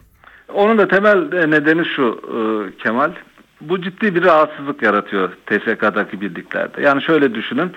Onun 0.54 0.78
da 0.78 0.88
temel 0.88 1.46
nedeni 1.46 1.84
şu 1.96 2.20
e, 2.28 2.38
Kemal. 2.82 3.12
Bu 3.60 3.82
ciddi 3.82 4.14
bir 4.14 4.22
rahatsızlık 4.22 4.82
yaratıyor 4.82 5.30
TSK'daki 5.46 6.20
birliklerde. 6.20 6.82
Yani 6.82 7.02
şöyle 7.02 7.34
düşünün. 7.34 7.72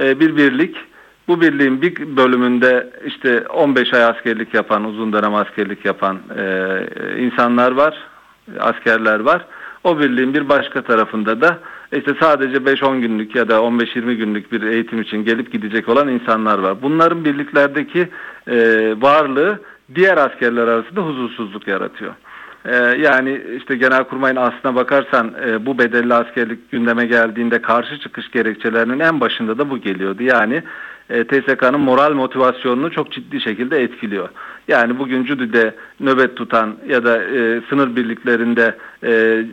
E, 0.00 0.20
bir 0.20 0.36
birlik 0.36 0.76
bu 1.28 1.40
birliğin 1.40 1.82
bir 1.82 2.16
bölümünde 2.16 2.90
işte 3.06 3.48
15 3.48 3.94
ay 3.94 4.04
askerlik 4.04 4.54
yapan, 4.54 4.84
uzun 4.84 5.12
dönem 5.12 5.34
askerlik 5.34 5.84
yapan 5.84 6.18
insanlar 7.18 7.72
var, 7.72 7.94
askerler 8.60 9.20
var. 9.20 9.46
O 9.84 9.98
birliğin 10.00 10.34
bir 10.34 10.48
başka 10.48 10.82
tarafında 10.82 11.40
da 11.40 11.58
işte 11.92 12.14
sadece 12.20 12.56
5-10 12.56 13.00
günlük 13.00 13.34
ya 13.34 13.48
da 13.48 13.54
15-20 13.54 14.14
günlük 14.14 14.52
bir 14.52 14.62
eğitim 14.62 15.00
için 15.00 15.24
gelip 15.24 15.52
gidecek 15.52 15.88
olan 15.88 16.08
insanlar 16.08 16.58
var. 16.58 16.82
Bunların 16.82 17.24
birliklerdeki 17.24 18.08
e, 18.46 18.56
varlığı 19.00 19.60
diğer 19.94 20.16
askerler 20.16 20.68
arasında 20.68 21.00
huzursuzluk 21.00 21.68
yaratıyor. 21.68 22.14
E, 22.64 22.76
yani 22.76 23.42
işte 23.56 23.76
Genelkurmay'ın 23.76 24.36
aslına 24.36 24.74
bakarsan 24.74 25.34
e, 25.46 25.66
bu 25.66 25.78
bedelli 25.78 26.14
askerlik 26.14 26.70
gündeme 26.70 27.06
geldiğinde 27.06 27.62
karşı 27.62 27.98
çıkış 27.98 28.30
gerekçelerinin 28.30 29.00
en 29.00 29.20
başında 29.20 29.58
da 29.58 29.70
bu 29.70 29.78
geliyordu. 29.78 30.22
Yani 30.22 30.62
e, 31.12 31.24
TSK'nın 31.24 31.80
moral 31.80 32.12
motivasyonunu 32.12 32.90
çok 32.90 33.12
ciddi 33.12 33.40
şekilde 33.40 33.82
etkiliyor. 33.82 34.28
Yani 34.68 34.98
bugün 34.98 35.24
Cüdü'de 35.24 35.74
nöbet 36.00 36.36
tutan 36.36 36.76
ya 36.88 37.04
da 37.04 37.24
e, 37.24 37.60
sınır 37.68 37.96
birliklerinde 37.96 38.76
e, 39.04 39.44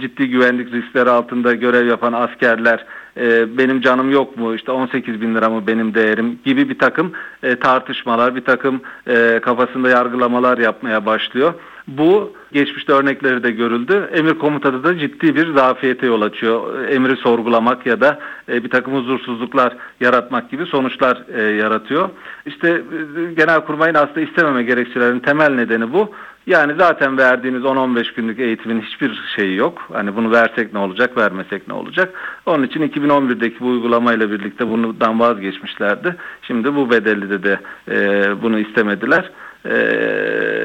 ciddi 0.00 0.28
güvenlik 0.28 0.72
riskleri 0.72 1.10
altında 1.10 1.54
görev 1.54 1.86
yapan 1.86 2.12
askerler 2.12 2.84
e, 3.16 3.58
benim 3.58 3.80
canım 3.80 4.10
yok 4.10 4.36
mu 4.36 4.54
işte 4.54 4.72
18 4.72 5.20
bin 5.20 5.34
lira 5.34 5.50
mı 5.50 5.66
benim 5.66 5.94
değerim 5.94 6.38
gibi 6.44 6.68
bir 6.68 6.78
takım 6.78 7.12
e, 7.42 7.56
tartışmalar 7.56 8.36
bir 8.36 8.44
takım 8.44 8.80
e, 9.06 9.40
kafasında 9.42 9.88
yargılamalar 9.88 10.58
yapmaya 10.58 11.06
başlıyor. 11.06 11.54
Bu 11.88 12.32
geçmişte 12.52 12.92
örnekleri 12.92 13.42
de 13.42 13.50
görüldü. 13.50 14.10
Emir 14.12 14.34
komutada 14.34 14.84
da 14.84 14.98
ciddi 14.98 15.34
bir 15.34 15.54
zafiyete 15.54 16.06
yol 16.06 16.22
açıyor. 16.22 16.84
Emri 16.88 17.16
sorgulamak 17.16 17.86
ya 17.86 18.00
da 18.00 18.18
e, 18.48 18.64
bir 18.64 18.70
takım 18.70 18.94
huzursuzluklar 18.94 19.76
yaratmak 20.00 20.50
gibi 20.50 20.66
sonuçlar 20.66 21.22
e, 21.34 21.42
yaratıyor. 21.42 22.08
İşte 22.46 22.68
e, 22.68 23.32
Genelkurmay'ın 23.34 23.94
aslında 23.94 24.20
istememe 24.20 24.62
gerekçelerinin 24.62 25.20
temel 25.20 25.50
nedeni 25.50 25.92
bu. 25.92 26.14
Yani 26.46 26.74
zaten 26.78 27.18
verdiğimiz 27.18 27.62
10-15 27.62 28.14
günlük 28.16 28.38
eğitimin 28.40 28.80
hiçbir 28.80 29.22
şeyi 29.36 29.56
yok. 29.56 29.88
Hani 29.92 30.16
bunu 30.16 30.30
versek 30.30 30.72
ne 30.72 30.78
olacak, 30.78 31.16
vermesek 31.16 31.68
ne 31.68 31.74
olacak. 31.74 32.40
Onun 32.46 32.62
için 32.62 32.80
2011'deki 32.80 33.60
bu 33.60 33.66
uygulamayla 33.66 34.30
birlikte 34.30 34.68
bundan 34.68 35.20
vazgeçmişlerdi. 35.20 36.16
Şimdi 36.42 36.74
bu 36.74 36.90
bedelli 36.90 37.30
de 37.30 37.42
de 37.42 37.60
e, 37.90 38.42
bunu 38.42 38.58
istemediler. 38.58 39.30
E, 39.64 39.74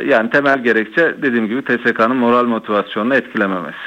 yani 0.09 0.29
temel 0.29 0.63
gerekçe 0.63 1.15
dediğim 1.21 1.47
gibi 1.47 1.62
TSK'nın 1.62 2.17
moral 2.17 2.45
motivasyonunu 2.45 3.15
etkilememesi. 3.15 3.77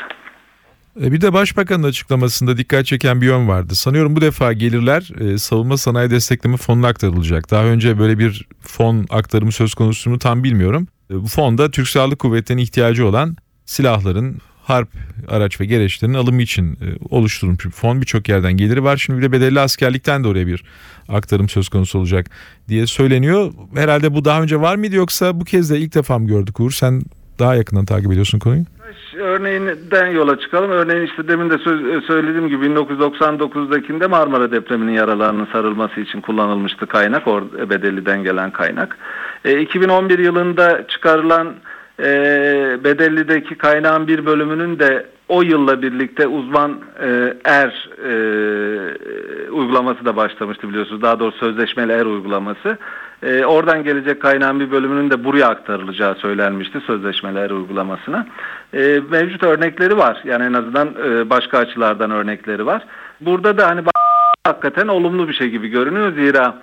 E, 1.02 1.12
bir 1.12 1.20
de 1.20 1.32
Başbakanın 1.32 1.82
açıklamasında 1.82 2.56
dikkat 2.56 2.86
çeken 2.86 3.20
bir 3.20 3.26
yön 3.26 3.48
vardı. 3.48 3.74
Sanıyorum 3.74 4.16
bu 4.16 4.20
defa 4.20 4.52
gelirler 4.52 5.10
e, 5.20 5.38
savunma 5.38 5.76
sanayi 5.76 6.10
destekleme 6.10 6.56
fonuna 6.56 6.88
aktarılacak. 6.88 7.50
Daha 7.50 7.64
önce 7.64 7.98
böyle 7.98 8.18
bir 8.18 8.48
fon 8.60 9.06
aktarımı 9.10 9.52
söz 9.52 9.74
konusu 9.74 10.10
mu 10.10 10.18
tam 10.18 10.44
bilmiyorum. 10.44 10.88
E, 11.10 11.14
bu 11.14 11.26
fonda 11.26 11.70
Türk 11.70 11.88
Silahlı 11.88 12.16
Kuvvetleri'nin 12.16 12.62
ihtiyacı 12.62 13.06
olan 13.06 13.36
silahların, 13.64 14.38
harp 14.66 14.88
araç 15.28 15.60
ve 15.60 15.64
gereçlerin 15.64 16.14
alımı 16.14 16.42
için 16.42 16.72
e, 16.72 16.86
oluşturulmuş 17.10 17.64
bir 17.64 17.70
fon. 17.70 18.00
Birçok 18.00 18.28
yerden 18.28 18.52
geliri 18.52 18.84
var. 18.84 18.96
Şimdi 18.96 19.18
bir 19.18 19.22
de 19.22 19.32
bedelli 19.32 19.60
askerlikten 19.60 20.24
de 20.24 20.28
oraya 20.28 20.46
bir 20.46 20.64
aktarım 21.08 21.48
söz 21.48 21.68
konusu 21.68 21.98
olacak 21.98 22.26
diye 22.68 22.86
söyleniyor. 22.86 23.52
Herhalde 23.74 24.14
bu 24.14 24.24
daha 24.24 24.42
önce 24.42 24.60
var 24.60 24.76
mıydı 24.76 24.96
yoksa 24.96 25.40
bu 25.40 25.44
kez 25.44 25.70
de 25.70 25.78
ilk 25.78 25.94
defa 25.94 26.18
mı 26.18 26.26
gördük 26.26 26.60
Uğur? 26.60 26.70
Sen 26.70 27.02
daha 27.38 27.54
yakından 27.54 27.84
takip 27.84 28.12
ediyorsun 28.12 28.38
konuyu. 28.38 28.64
Örneğinden 29.18 30.06
yola 30.06 30.38
çıkalım. 30.38 30.70
Örneğin 30.70 31.06
işte 31.06 31.28
demin 31.28 31.50
de 31.50 31.58
söz, 31.58 32.04
söylediğim 32.04 32.48
gibi 32.48 32.66
1999'dakinde 32.66 34.06
Marmara 34.06 34.50
depreminin 34.50 34.92
yaralarının 34.92 35.48
sarılması 35.52 36.00
için 36.00 36.20
kullanılmıştı 36.20 36.86
kaynak. 36.86 37.28
Or, 37.28 37.42
Bedelli'den 37.70 38.22
gelen 38.22 38.50
kaynak. 38.50 38.98
E, 39.44 39.60
2011 39.60 40.18
yılında 40.18 40.86
çıkarılan 40.88 41.54
e, 42.00 42.04
Bedelli'deki 42.84 43.54
kaynağın 43.54 44.06
bir 44.06 44.26
bölümünün 44.26 44.78
de 44.78 45.06
o 45.28 45.42
yılla 45.42 45.82
birlikte 45.82 46.26
uzman 46.26 46.80
e, 47.02 47.34
er 47.44 47.88
e, 48.04 49.50
uygulaması 49.50 50.04
da 50.04 50.16
başlamıştı 50.16 50.68
biliyorsunuz. 50.68 51.02
Daha 51.02 51.20
doğrusu 51.20 51.38
sözleşmeli 51.38 51.92
er 51.92 52.06
uygulaması. 52.06 52.78
E, 53.22 53.44
oradan 53.44 53.84
gelecek 53.84 54.22
kaynağın 54.22 54.60
bir 54.60 54.70
bölümünün 54.70 55.10
de 55.10 55.24
buraya 55.24 55.48
aktarılacağı 55.48 56.14
söylenmişti 56.14 56.80
sözleşmeli 56.86 57.38
er 57.38 57.50
uygulamasına. 57.50 58.26
E, 58.74 59.00
mevcut 59.10 59.42
örnekleri 59.42 59.98
var. 59.98 60.22
Yani 60.24 60.44
en 60.44 60.52
azından 60.52 60.88
e, 60.88 61.30
başka 61.30 61.58
açılardan 61.58 62.10
örnekleri 62.10 62.66
var. 62.66 62.82
Burada 63.20 63.58
da 63.58 63.68
hani 63.68 63.80
hakikaten 64.46 64.88
olumlu 64.88 65.28
bir 65.28 65.34
şey 65.34 65.48
gibi 65.48 65.68
görünüyor. 65.68 66.12
Zira 66.12 66.54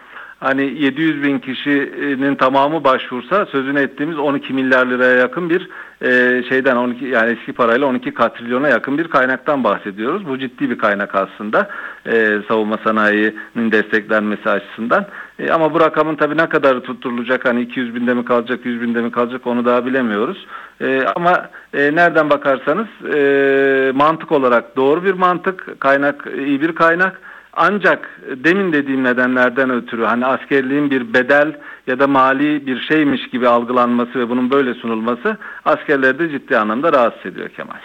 hani 0.43 0.61
700 0.61 1.23
bin 1.23 1.39
kişinin 1.39 2.35
tamamı 2.35 2.83
başvursa 2.83 3.45
sözünü 3.45 3.79
ettiğimiz 3.79 4.17
12 4.17 4.53
milyar 4.53 4.85
liraya 4.85 5.15
yakın 5.15 5.49
bir 5.49 5.69
e, 6.01 6.43
şeyden 6.49 6.75
12 6.75 7.05
yani 7.05 7.31
eski 7.31 7.53
parayla 7.53 7.87
12 7.87 8.13
katrilyona 8.13 8.69
yakın 8.69 8.97
bir 8.97 9.07
kaynaktan 9.07 9.63
bahsediyoruz. 9.63 10.27
Bu 10.27 10.39
ciddi 10.39 10.69
bir 10.69 10.77
kaynak 10.77 11.15
aslında 11.15 11.69
e, 12.05 12.37
savunma 12.47 12.77
sanayinin 12.83 13.71
desteklenmesi 13.71 14.49
açısından. 14.49 15.05
E, 15.39 15.51
ama 15.51 15.73
bu 15.73 15.79
rakamın 15.79 16.15
tabii 16.15 16.37
ne 16.37 16.49
kadar 16.49 16.79
tutturulacak 16.79 17.45
hani 17.45 17.61
200 17.61 17.95
binde 17.95 18.13
mi 18.13 18.25
kalacak 18.25 18.59
100 18.65 18.81
binde 18.81 19.01
mi 19.01 19.11
kalacak 19.11 19.47
onu 19.47 19.65
daha 19.65 19.85
bilemiyoruz. 19.85 20.47
E, 20.81 21.03
ama 21.15 21.49
e, 21.73 21.95
nereden 21.95 22.29
bakarsanız 22.29 22.87
e, 23.15 23.91
mantık 23.95 24.31
olarak 24.31 24.75
doğru 24.75 25.03
bir 25.03 25.13
mantık 25.13 25.79
kaynak 25.79 26.27
iyi 26.37 26.61
bir 26.61 26.75
kaynak. 26.75 27.21
Ancak 27.55 28.21
demin 28.43 28.73
dediğim 28.73 29.03
nedenlerden 29.03 29.69
ötürü 29.69 30.03
hani 30.03 30.25
askerliğin 30.25 30.91
bir 30.91 31.13
bedel 31.13 31.59
ya 31.87 31.99
da 31.99 32.07
mali 32.07 32.67
bir 32.67 32.81
şeymiş 32.81 33.29
gibi 33.29 33.47
algılanması 33.47 34.19
ve 34.19 34.29
bunun 34.29 34.51
böyle 34.51 34.73
sunulması 34.73 35.37
askerleri 35.65 36.19
de 36.19 36.29
ciddi 36.29 36.57
anlamda 36.57 36.93
rahatsız 36.93 37.25
ediyor 37.25 37.49
Kemal. 37.49 37.79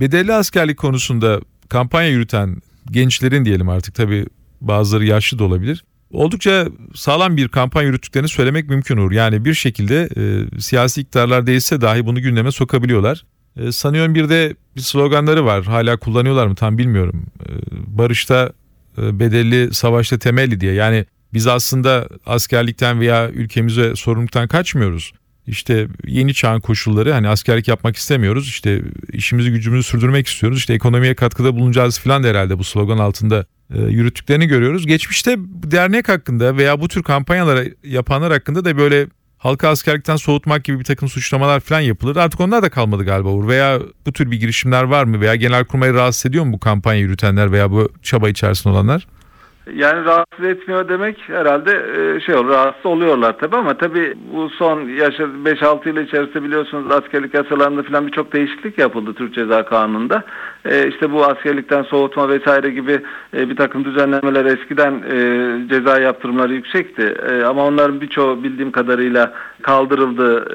Bedelli 0.00 0.32
askerlik 0.32 0.78
konusunda 0.78 1.40
kampanya 1.68 2.08
yürüten 2.08 2.56
gençlerin 2.90 3.44
diyelim 3.44 3.68
artık 3.68 3.94
tabi 3.94 4.26
bazıları 4.60 5.04
yaşlı 5.04 5.38
da 5.38 5.44
olabilir. 5.44 5.84
Oldukça 6.12 6.66
sağlam 6.94 7.36
bir 7.36 7.48
kampanya 7.48 7.88
yürüttüklerini 7.88 8.28
söylemek 8.28 8.68
mümkün 8.68 8.96
olur. 8.96 9.12
Yani 9.12 9.44
bir 9.44 9.54
şekilde 9.54 10.08
e, 10.16 10.60
siyasi 10.60 11.00
iktidarlar 11.00 11.46
değilse 11.46 11.80
dahi 11.80 12.06
bunu 12.06 12.20
gündeme 12.20 12.50
sokabiliyorlar. 12.52 13.24
E, 13.56 13.72
sanıyorum 13.72 14.14
bir 14.14 14.28
de 14.28 14.54
bir 14.76 14.80
sloganları 14.80 15.44
var. 15.44 15.64
Hala 15.64 15.96
kullanıyorlar 15.96 16.46
mı 16.46 16.54
tam 16.54 16.78
bilmiyorum. 16.78 17.26
E, 17.40 17.50
barışta 17.98 18.52
e, 18.98 19.18
bedelli 19.20 19.74
savaşta 19.74 20.18
temelli 20.18 20.60
diye. 20.60 20.72
Yani 20.72 21.06
biz 21.32 21.46
aslında 21.46 22.08
askerlikten 22.26 23.00
veya 23.00 23.30
ülkemize 23.30 23.96
sorumluluktan 23.96 24.48
kaçmıyoruz. 24.48 25.12
İşte 25.46 25.88
yeni 26.06 26.34
çağın 26.34 26.60
koşulları 26.60 27.12
hani 27.12 27.28
askerlik 27.28 27.68
yapmak 27.68 27.96
istemiyoruz. 27.96 28.48
İşte 28.48 28.82
işimizi 29.12 29.50
gücümüzü 29.50 29.82
sürdürmek 29.82 30.26
istiyoruz. 30.26 30.58
İşte 30.58 30.74
ekonomiye 30.74 31.14
katkıda 31.14 31.56
bulunacağız 31.56 31.98
falan 31.98 32.22
da 32.22 32.28
herhalde 32.28 32.58
bu 32.58 32.64
slogan 32.64 32.98
altında 32.98 33.46
e, 33.74 33.82
yürüttüklerini 33.82 34.46
görüyoruz. 34.46 34.86
Geçmişte 34.86 35.36
dernek 35.62 36.08
hakkında 36.08 36.56
veya 36.56 36.80
bu 36.80 36.88
tür 36.88 37.02
kampanyaları 37.02 37.74
yapanlar 37.84 38.32
hakkında 38.32 38.64
da 38.64 38.78
böyle 38.78 39.06
halka 39.44 39.68
askerlikten 39.68 40.16
soğutmak 40.16 40.64
gibi 40.64 40.78
bir 40.78 40.84
takım 40.84 41.08
suçlamalar 41.08 41.60
falan 41.60 41.80
yapılır. 41.80 42.16
Artık 42.16 42.40
onlar 42.40 42.62
da 42.62 42.70
kalmadı 42.70 43.04
galiba 43.04 43.28
Uğur. 43.28 43.48
Veya 43.48 43.80
bu 44.06 44.12
tür 44.12 44.30
bir 44.30 44.40
girişimler 44.40 44.82
var 44.82 45.04
mı? 45.04 45.20
Veya 45.20 45.34
genelkurmayı 45.34 45.94
rahatsız 45.94 46.26
ediyor 46.26 46.44
mu 46.44 46.52
bu 46.52 46.60
kampanya 46.60 47.00
yürütenler 47.00 47.52
veya 47.52 47.70
bu 47.70 47.88
çaba 48.02 48.28
içerisinde 48.28 48.72
olanlar? 48.72 49.06
Yani 49.72 50.04
rahatsız 50.04 50.44
etmiyor 50.44 50.88
demek 50.88 51.18
herhalde 51.26 51.72
e, 51.72 52.20
şey 52.20 52.34
olur 52.34 52.48
rahatsız 52.48 52.86
oluyorlar 52.86 53.38
tabi 53.38 53.56
ama 53.56 53.76
tabi 53.76 54.14
bu 54.32 54.50
son 54.50 54.80
yaşa 54.88 55.22
5-6 55.22 55.88
yıl 55.88 55.96
içerisinde 55.96 56.44
biliyorsunuz 56.44 56.92
askerlik 56.92 57.34
yasalarında 57.34 57.82
falan 57.82 58.06
birçok 58.06 58.32
değişiklik 58.32 58.78
yapıldı 58.78 59.14
Türk 59.14 59.34
Ceza 59.34 59.64
Kanunu'nda. 59.64 60.22
E, 60.64 60.88
işte 60.88 61.12
bu 61.12 61.24
askerlikten 61.24 61.82
soğutma 61.82 62.28
vesaire 62.28 62.70
gibi 62.70 63.00
e, 63.36 63.50
bir 63.50 63.56
takım 63.56 63.84
düzenlemeler 63.84 64.44
eskiden 64.44 65.02
e, 65.12 65.68
ceza 65.68 66.00
yaptırımları 66.00 66.54
yüksekti. 66.54 67.14
Ama 67.46 67.66
onların 67.66 68.00
birçoğu 68.00 68.42
bildiğim 68.42 68.72
kadarıyla 68.72 69.32
kaldırıldı 69.62 70.46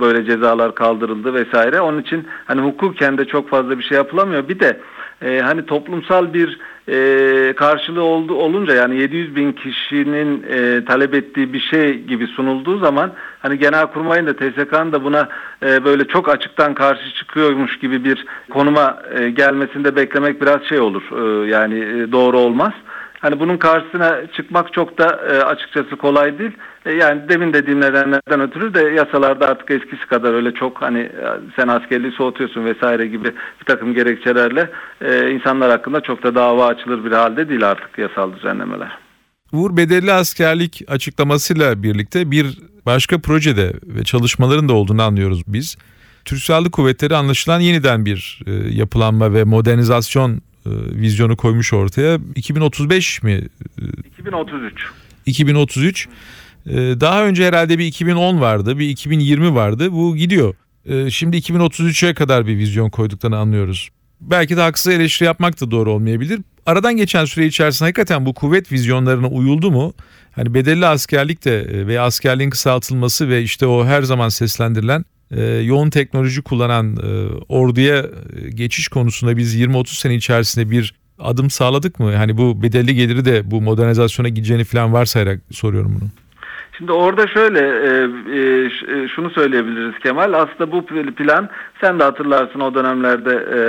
böyle 0.00 0.24
cezalar 0.24 0.74
kaldırıldı 0.74 1.34
vesaire. 1.34 1.80
Onun 1.80 2.00
için 2.00 2.26
hani 2.46 2.60
hukuken 2.60 3.18
de 3.18 3.24
çok 3.24 3.48
fazla 3.48 3.78
bir 3.78 3.84
şey 3.84 3.96
yapılamıyor. 3.96 4.48
Bir 4.48 4.60
de 4.60 4.80
e, 5.22 5.40
hani 5.40 5.66
toplumsal 5.66 6.34
bir 6.34 6.58
e, 6.88 7.52
karşılığı 7.52 8.02
oldu, 8.02 8.34
olunca 8.34 8.74
yani 8.74 9.00
700 9.00 9.36
bin 9.36 9.52
kişinin 9.52 10.42
e, 10.42 10.84
talep 10.84 11.14
ettiği 11.14 11.52
bir 11.52 11.60
şey 11.60 12.02
gibi 12.02 12.26
sunulduğu 12.26 12.78
zaman 12.78 13.12
hani 13.42 13.58
Genelkurmay'ın 13.58 14.26
da 14.26 14.36
TSK'nın 14.36 14.92
da 14.92 15.04
buna 15.04 15.28
e, 15.62 15.84
böyle 15.84 16.04
çok 16.04 16.28
açıktan 16.28 16.74
karşı 16.74 17.14
çıkıyormuş 17.14 17.78
gibi 17.78 18.04
bir 18.04 18.24
konuma 18.50 19.02
e, 19.18 19.30
gelmesinde 19.30 19.96
beklemek 19.96 20.42
biraz 20.42 20.62
şey 20.62 20.80
olur 20.80 21.02
e, 21.12 21.50
yani 21.50 21.78
e, 21.78 22.12
doğru 22.12 22.38
olmaz. 22.38 22.72
Hani 23.20 23.40
bunun 23.40 23.56
karşısına 23.56 24.26
çıkmak 24.36 24.72
çok 24.72 24.98
da 24.98 25.20
e, 25.30 25.42
açıkçası 25.42 25.96
kolay 25.96 26.38
değil. 26.38 26.52
E, 26.86 26.92
yani 26.92 27.28
demin 27.28 27.52
dediğim 27.52 27.80
nedenlerden 27.80 28.40
ötürü 28.40 28.74
de 28.74 28.80
yasalarda 28.80 29.48
artık 29.48 29.70
eskisi 29.70 30.06
kadar 30.06 30.34
öyle 30.34 30.54
çok 30.54 30.82
hani 30.82 30.98
e, 30.98 31.26
sen 31.56 31.68
askerliği 31.68 32.12
soğutuyorsun 32.12 32.64
vesaire 32.64 33.06
gibi 33.06 33.34
bir 33.60 33.64
takım 33.66 33.94
gerekçelerle 33.94 34.70
e, 35.00 35.30
insanlar 35.30 35.70
hakkında 35.70 36.00
çok 36.00 36.22
da 36.22 36.34
dava 36.34 36.66
açılır 36.66 37.04
bir 37.04 37.12
halde 37.12 37.48
değil 37.48 37.70
artık 37.70 37.98
yasal 37.98 38.36
düzenlemeler. 38.36 38.98
Uğur 39.52 39.76
bedelli 39.76 40.12
askerlik 40.12 40.82
açıklamasıyla 40.88 41.82
birlikte 41.82 42.30
bir 42.30 42.58
başka 42.86 43.18
projede 43.18 43.72
ve 43.82 44.04
çalışmaların 44.04 44.68
da 44.68 44.72
olduğunu 44.72 45.02
anlıyoruz 45.02 45.42
biz. 45.46 45.76
Türk 46.24 46.40
Silahlı 46.40 46.70
Kuvvetleri 46.70 47.16
anlaşılan 47.16 47.60
yeniden 47.60 48.06
bir 48.06 48.40
e, 48.46 48.52
yapılanma 48.52 49.34
ve 49.34 49.44
modernizasyon 49.44 50.32
e, 50.32 50.70
vizyonu 51.00 51.36
koymuş 51.36 51.72
ortaya. 51.72 52.18
2035 52.34 53.22
mi? 53.22 53.42
2033. 54.06 54.90
2033. 55.26 56.08
E, 56.68 57.00
daha 57.00 57.24
önce 57.24 57.46
herhalde 57.46 57.78
bir 57.78 57.84
2010 57.84 58.40
vardı, 58.40 58.78
bir 58.78 58.88
2020 58.88 59.54
vardı. 59.54 59.92
Bu 59.92 60.16
gidiyor. 60.16 60.54
E, 60.86 61.10
şimdi 61.10 61.36
2033'e 61.36 62.14
kadar 62.14 62.46
bir 62.46 62.58
vizyon 62.58 62.90
koyduklarını 62.90 63.36
anlıyoruz. 63.36 63.88
Belki 64.20 64.56
de 64.56 64.60
haksız 64.60 64.92
eleştiri 64.92 65.26
yapmak 65.26 65.60
da 65.60 65.70
doğru 65.70 65.92
olmayabilir. 65.92 66.40
Aradan 66.66 66.96
geçen 66.96 67.24
süre 67.24 67.46
içerisinde 67.46 67.86
hakikaten 67.86 68.26
bu 68.26 68.34
kuvvet 68.34 68.72
vizyonlarına 68.72 69.28
uyuldu 69.28 69.70
mu? 69.70 69.94
Hani 70.32 70.54
bedelli 70.54 70.86
askerlik 70.86 71.44
de 71.44 71.60
e, 71.60 71.86
veya 71.86 72.02
askerliğin 72.04 72.50
kısaltılması 72.50 73.28
ve 73.28 73.42
işte 73.42 73.66
o 73.66 73.84
her 73.84 74.02
zaman 74.02 74.28
seslendirilen 74.28 75.04
e, 75.30 75.42
yoğun 75.42 75.90
teknoloji 75.90 76.42
kullanan 76.42 76.96
e, 76.96 77.28
orduya 77.48 78.06
geçiş 78.54 78.88
konusunda 78.88 79.36
biz 79.36 79.56
20-30 79.56 79.86
sene 80.00 80.14
içerisinde 80.14 80.70
bir 80.70 80.94
adım 81.18 81.50
sağladık 81.50 82.00
mı? 82.00 82.16
Hani 82.16 82.36
bu 82.36 82.62
bedelli 82.62 82.94
geliri 82.94 83.24
de 83.24 83.50
bu 83.50 83.60
modernizasyona 83.60 84.28
gideceğini 84.28 84.64
falan 84.64 84.92
varsayarak 84.92 85.40
soruyorum 85.50 85.96
bunu. 86.00 86.08
Şimdi 86.78 86.92
orada 86.92 87.26
şöyle 87.26 87.60
e, 87.60 87.88
e, 88.36 89.08
şunu 89.08 89.30
söyleyebiliriz 89.30 89.98
Kemal. 89.98 90.32
Aslında 90.32 90.72
bu 90.72 90.86
plan 90.86 91.48
sen 91.80 91.98
de 91.98 92.04
hatırlarsın 92.04 92.60
o 92.60 92.74
dönemlerde 92.74 93.30
e, 93.30 93.60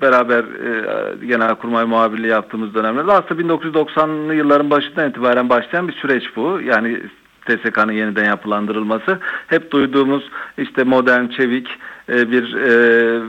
beraber 0.00 0.44
e, 0.44 1.26
Genelkurmay 1.26 1.84
muhabirliği 1.84 2.30
yaptığımız 2.30 2.74
dönemlerde 2.74 3.12
aslında 3.12 3.42
1990'lı 3.42 4.34
yılların 4.34 4.70
başından 4.70 5.10
itibaren 5.10 5.48
başlayan 5.48 5.88
bir 5.88 5.92
süreç 5.92 6.36
bu. 6.36 6.60
Yani 6.64 7.02
TSK'nın 7.46 7.92
yeniden 7.92 8.24
yapılandırılması. 8.24 9.18
Hep 9.46 9.70
duyduğumuz 9.70 10.30
işte 10.58 10.84
modern, 10.84 11.28
çevik 11.28 11.68
e, 11.68 11.76
bir 12.08 12.54
e, 12.54 12.70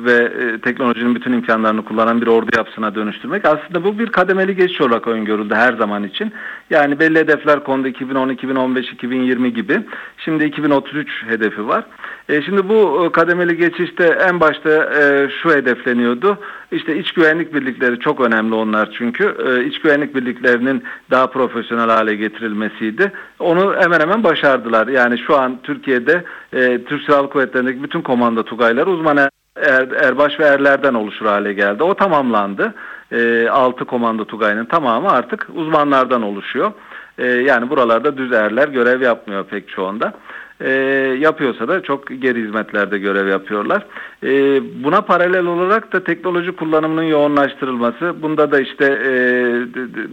ve 0.06 0.14
e, 0.14 0.60
teknolojinin 0.60 1.16
bütün 1.16 1.34
imkanlarını 1.34 1.86
kullanan 1.86 2.22
bir 2.22 2.28
ordu 2.28 2.50
yapısına 2.58 2.96
dönüştürmek. 2.96 3.46
Aslında 3.46 3.84
bu 3.84 4.00
bir 4.00 4.08
kademeli 4.08 4.56
geçiş 4.56 4.82
olarak 4.82 5.08
öngörüldü 5.08 5.56
her 5.56 5.74
zaman 5.74 6.04
için. 6.04 6.34
Yani 6.70 7.00
belli 7.00 7.20
hedefler 7.20 7.64
kondu 7.64 7.88
2010, 7.88 8.30
2015, 8.30 8.92
2020 8.92 9.54
gibi. 9.54 9.82
Şimdi 10.18 10.44
2033 10.44 11.24
hedefi 11.28 11.68
var. 11.68 11.86
E, 12.30 12.42
şimdi 12.42 12.70
bu 12.70 13.10
kademeli 13.14 13.58
geçişte 13.58 14.04
en 14.30 14.40
başta 14.40 14.70
e, 14.70 15.30
şu 15.42 15.52
hedefleniyordu. 15.52 16.38
İşte 16.72 16.98
iç 16.98 17.12
güvenlik 17.12 17.54
birlikleri 17.54 18.00
çok 18.00 18.22
önemli 18.22 18.56
onlar 18.56 18.90
çünkü. 18.98 19.36
E, 19.48 19.66
iç 19.66 19.80
güvenlik 19.80 20.16
birliklerinin 20.16 20.84
daha 21.12 21.28
profesyonel 21.28 21.90
hale 21.90 22.16
getirilmesiydi. 22.16 23.12
Onu 23.40 23.76
hemen 23.80 24.00
hemen 24.00 24.24
başardılar. 24.24 24.88
Yani 24.88 25.18
şu 25.18 25.38
an 25.38 25.60
Türkiye'de 25.64 26.24
e, 26.54 26.84
Türk 26.84 27.02
Silahlı 27.04 27.30
Kuvvetleri'ndeki 27.30 27.84
bütün 27.84 28.02
komando 28.02 28.44
tugayları 28.70 28.90
uzman 28.90 29.18
er, 29.18 29.30
er, 29.56 29.88
erbaş 29.92 30.40
ve 30.40 30.46
erlerden 30.46 30.94
oluşur 30.94 31.26
hale 31.26 31.54
geldi. 31.54 31.84
O 31.84 31.94
tamamlandı. 31.94 32.74
E, 33.12 33.50
6 33.50 33.86
komando 33.86 34.26
tugayının 34.26 34.66
tamamı 34.66 35.10
artık 35.10 35.48
uzmanlardan 35.54 36.22
oluşuyor. 36.22 36.72
E, 37.18 37.26
yani 37.28 37.70
buralarda 37.70 38.18
düz 38.18 38.32
erler 38.32 38.68
görev 38.68 39.02
yapmıyor 39.02 39.44
pek 39.44 39.70
çoğunda. 39.70 40.14
E, 40.62 40.72
yapıyorsa 41.20 41.68
da 41.68 41.84
çok 41.84 42.08
geri 42.22 42.44
hizmetlerde 42.44 43.00
görev 43.00 43.28
yapıyorlar. 43.28 43.86
E, 44.24 44.62
buna 44.84 45.02
paralel 45.02 45.46
olarak 45.46 45.94
da 45.94 46.04
teknoloji 46.04 46.52
kullanımının 46.52 47.04
yoğunlaştırılması. 47.04 48.16
Bunda 48.22 48.52
da 48.52 48.60
işte 48.60 48.86
e, 48.86 49.12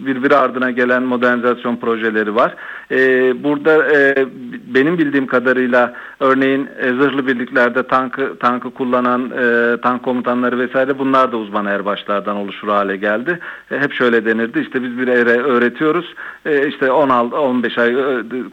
birbiri 0.07 0.37
ardına 0.37 0.71
gelen 0.71 1.03
modernizasyon 1.03 1.77
projeleri 1.77 2.35
var. 2.35 2.55
E, 2.91 2.99
burada 3.45 3.93
e, 3.93 4.27
benim 4.75 4.99
bildiğim 4.99 5.27
kadarıyla 5.27 5.95
örneğin 6.21 6.69
e, 6.79 6.89
zırhlı 6.89 7.27
birliklerde 7.27 7.83
tankı 7.83 8.39
tankı 8.39 8.71
kullanan 8.71 9.31
e, 9.31 9.77
tank 9.81 10.03
komutanları 10.03 10.59
vesaire 10.59 10.99
bunlar 10.99 11.33
da 11.33 11.37
uzman 11.37 11.67
erbaşlardan 11.67 12.37
oluşur 12.37 12.69
hale 12.69 12.97
geldi. 12.97 13.39
E, 13.71 13.79
hep 13.79 13.93
şöyle 13.93 14.25
denirdi 14.25 14.61
işte 14.61 14.83
biz 14.83 14.99
bir 14.99 15.09
ere 15.09 15.43
öğretiyoruz 15.43 16.15
e, 16.47 16.69
işte 16.69 16.93
16 16.93 17.37
15 17.37 17.79
ay 17.79 17.97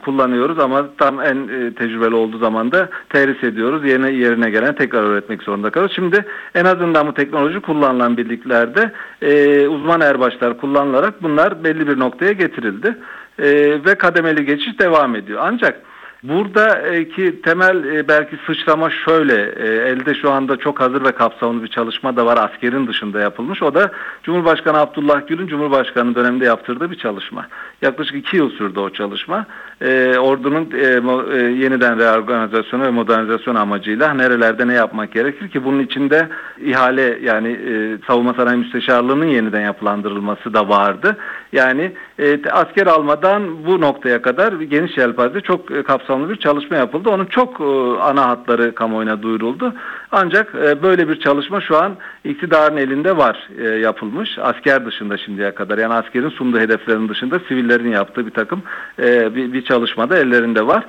kullanıyoruz 0.06 0.60
ama 0.60 0.86
tam 0.98 1.22
en 1.22 1.48
e, 1.48 1.74
tecrübeli 1.84 2.16
olduğu 2.16 2.38
zaman 2.38 2.72
da 2.72 2.90
terhis 3.10 3.44
ediyoruz. 3.44 3.86
Yerine 3.86 4.12
yerine 4.12 4.50
gelen 4.50 4.76
tekrar 4.76 5.04
öğretmek 5.04 5.44
zorunda 5.44 5.70
kalıyoruz. 5.70 5.96
Şimdi 5.96 6.26
en 6.56 6.66
azından 6.66 7.08
bu 7.08 7.14
teknoloji 7.14 7.60
kullanılan 7.60 8.18
birliklerde 8.18 8.92
e, 9.22 9.68
uzman 9.68 10.02
erbaşlar 10.02 10.58
kullanılarak 10.58 11.24
bunlar 11.24 11.64
belli 11.64 11.88
bir 11.88 12.00
noktaya 12.00 12.32
getirildi. 12.32 12.98
E, 13.40 13.46
ve 13.86 13.96
kademeli 13.96 14.46
geçiş 14.46 14.80
devam 14.80 15.16
ediyor. 15.16 15.40
Ancak 15.44 15.82
Buradaki 16.24 17.42
temel 17.42 17.84
e, 17.84 18.08
belki 18.08 18.38
sıçrama 18.46 18.90
şöyle, 18.90 19.36
e, 19.36 19.90
elde 19.90 20.16
şu 20.16 20.32
anda 20.32 20.58
çok 20.58 20.80
hazır 20.80 21.04
ve 21.04 21.12
kapsamlı 21.12 21.64
bir 21.64 21.68
çalışma 21.68 22.16
da 22.16 22.26
var 22.26 22.38
askerin 22.38 22.88
dışında 22.88 23.20
yapılmış. 23.20 23.62
O 23.64 23.74
da 23.74 23.92
Cumhurbaşkanı 24.24 24.78
Abdullah 24.78 25.28
Gül'ün 25.28 25.48
Cumhurbaşkanı 25.48 26.16
döneminde 26.16 26.46
yaptırdığı 26.46 26.92
bir 26.92 26.98
çalışma. 26.98 27.48
Yaklaşık 27.82 28.16
iki 28.16 28.38
yıl 28.38 28.50
sürdü 28.50 28.80
o 28.80 28.90
çalışma. 28.90 29.46
E, 29.82 30.18
ordunun 30.18 30.70
yeniden 31.62 32.00
reorganizasyonu 32.00 32.84
ve 32.84 32.90
modernizasyon 32.90 33.56
amacıyla 33.56 34.14
nerelerde 34.14 34.68
ne 34.68 34.74
yapmak 34.74 35.12
gerekir 35.12 35.50
ki 35.50 35.66
bunun 35.66 35.80
içinde 35.80 36.30
ihale 36.62 37.20
yani 37.22 37.60
savunma 38.08 38.34
sanayi 38.34 38.58
müsteşarlığının 38.58 39.26
yeniden 39.26 39.62
yapılandırılması 39.62 40.54
da 40.54 40.70
vardı. 40.70 41.18
Yani 41.54 41.92
asker 42.52 42.88
almadan 42.88 43.66
bu 43.66 43.82
noktaya 43.82 44.22
kadar 44.22 44.54
geniş 44.54 44.98
yelpaze 44.98 45.42
çok 45.42 45.86
kapsamlı 45.86 46.13
bir 46.30 46.36
çalışma 46.36 46.78
yapıldı. 46.78 47.10
Onun 47.10 47.26
çok 47.26 47.62
ana 48.02 48.30
hatları 48.30 48.76
kamuoyuna 48.76 49.22
duyuruldu. 49.22 49.74
Ancak 50.12 50.54
böyle 50.84 51.10
bir 51.10 51.20
çalışma 51.20 51.62
şu 51.62 51.78
an 51.78 51.96
iktidarın 52.24 52.78
elinde 52.78 53.18
var 53.18 53.50
yapılmış. 53.80 54.40
Asker 54.40 54.86
dışında 54.86 55.18
şimdiye 55.18 55.52
kadar 55.56 55.78
yani 55.78 55.94
askerin 55.94 56.30
sunduğu 56.30 56.60
hedeflerin 56.60 57.10
dışında 57.10 57.40
sivillerin 57.40 57.92
yaptığı 57.92 58.26
bir 58.26 58.32
takım 58.32 58.62
bir 59.36 59.66
çalışmada 59.66 60.18
ellerinde 60.18 60.68
var. 60.68 60.86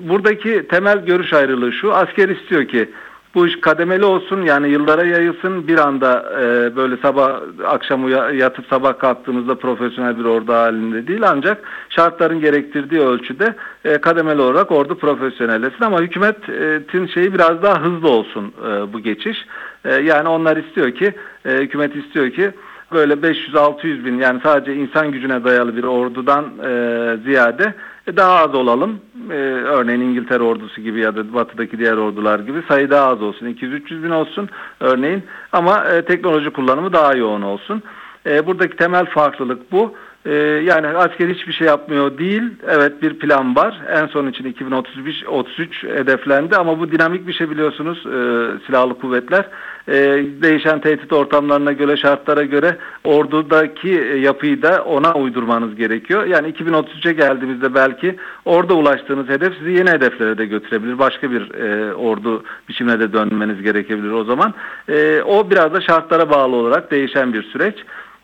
Buradaki 0.00 0.68
temel 0.68 1.04
görüş 1.04 1.32
ayrılığı 1.32 1.72
şu. 1.72 1.94
Asker 1.94 2.28
istiyor 2.28 2.64
ki 2.64 2.90
bu 3.34 3.46
iş 3.46 3.60
kademeli 3.60 4.04
olsun 4.04 4.42
yani 4.42 4.68
yıllara 4.68 5.04
yayılsın. 5.04 5.68
Bir 5.68 5.78
anda 5.78 6.32
e, 6.40 6.76
böyle 6.76 6.96
sabah 6.96 7.40
akşam 7.66 8.08
yatıp 8.38 8.66
sabah 8.66 8.98
kalktığımızda 8.98 9.54
profesyonel 9.54 10.18
bir 10.18 10.24
ordu 10.24 10.52
halinde 10.52 11.06
değil. 11.06 11.22
Ancak 11.26 11.62
şartların 11.88 12.40
gerektirdiği 12.40 13.00
ölçüde 13.00 13.54
e, 13.84 13.98
kademeli 13.98 14.40
olarak 14.40 14.72
ordu 14.72 14.98
profesyonellesin 14.98 15.84
ama 15.84 16.00
hükümetin 16.00 17.06
şeyi 17.06 17.34
biraz 17.34 17.62
daha 17.62 17.82
hızlı 17.82 18.08
olsun 18.08 18.52
e, 18.68 18.92
bu 18.92 19.00
geçiş. 19.00 19.46
E, 19.84 19.94
yani 19.94 20.28
onlar 20.28 20.56
istiyor 20.56 20.90
ki 20.90 21.14
e, 21.44 21.50
hükümet 21.50 21.96
istiyor 21.96 22.30
ki 22.30 22.52
böyle 22.92 23.14
500-600 23.14 24.04
bin 24.04 24.18
yani 24.18 24.40
sadece 24.42 24.74
insan 24.74 25.12
gücüne 25.12 25.44
dayalı 25.44 25.76
bir 25.76 25.84
ordudan 25.84 26.44
e, 26.44 27.16
ziyade 27.24 27.74
e, 28.06 28.16
daha 28.16 28.38
az 28.38 28.54
olalım. 28.54 29.00
Ee, 29.30 29.34
örneğin 29.64 30.00
İngiltere 30.00 30.42
ordusu 30.42 30.80
gibi 30.80 31.00
ya 31.00 31.16
da 31.16 31.34
batıdaki 31.34 31.78
diğer 31.78 31.96
ordular 31.96 32.40
gibi 32.40 32.62
sayı 32.68 32.90
daha 32.90 33.08
az 33.08 33.22
olsun. 33.22 33.46
200-300 33.46 34.02
bin 34.02 34.10
olsun 34.10 34.48
örneğin 34.80 35.22
ama 35.52 35.84
e, 35.84 36.04
teknoloji 36.04 36.50
kullanımı 36.50 36.92
daha 36.92 37.14
yoğun 37.14 37.42
olsun. 37.42 37.82
E, 38.26 38.46
buradaki 38.46 38.76
temel 38.76 39.06
farklılık 39.06 39.72
bu. 39.72 39.94
Ee, 40.26 40.34
yani 40.64 40.86
asker 40.86 41.28
hiçbir 41.28 41.52
şey 41.52 41.66
yapmıyor 41.66 42.18
değil. 42.18 42.42
Evet 42.68 43.02
bir 43.02 43.18
plan 43.18 43.56
var. 43.56 43.80
En 43.90 44.06
son 44.06 44.26
için 44.26 44.44
2033 44.44 45.24
33 45.26 45.84
hedeflendi 45.84 46.56
ama 46.56 46.80
bu 46.80 46.92
dinamik 46.92 47.26
bir 47.26 47.32
şey 47.32 47.50
biliyorsunuz 47.50 47.98
e, 48.06 48.20
silahlı 48.66 48.98
kuvvetler. 48.98 49.44
E, 49.88 49.94
değişen 50.42 50.80
tehdit 50.80 51.12
ortamlarına 51.12 51.72
göre 51.72 51.96
şartlara 51.96 52.42
göre 52.42 52.76
ordudaki 53.04 54.18
yapıyı 54.20 54.62
da 54.62 54.84
ona 54.84 55.14
uydurmanız 55.14 55.76
gerekiyor. 55.76 56.26
Yani 56.26 56.48
2033'e 56.48 57.12
geldiğimizde 57.12 57.74
belki 57.74 58.16
orada 58.44 58.74
ulaştığınız 58.74 59.28
hedef 59.28 59.54
sizi 59.58 59.70
yeni 59.70 59.90
hedeflere 59.90 60.38
de 60.38 60.46
götürebilir. 60.46 60.98
Başka 60.98 61.30
bir 61.30 61.54
e, 61.54 61.94
ordu 61.94 62.44
biçimine 62.68 63.00
de 63.00 63.12
dönmeniz 63.12 63.62
gerekebilir 63.62 64.10
o 64.10 64.24
zaman. 64.24 64.54
E, 64.88 65.22
o 65.22 65.50
biraz 65.50 65.74
da 65.74 65.80
şartlara 65.80 66.30
bağlı 66.30 66.56
olarak 66.56 66.90
değişen 66.90 67.32
bir 67.32 67.42
süreç. 67.42 67.74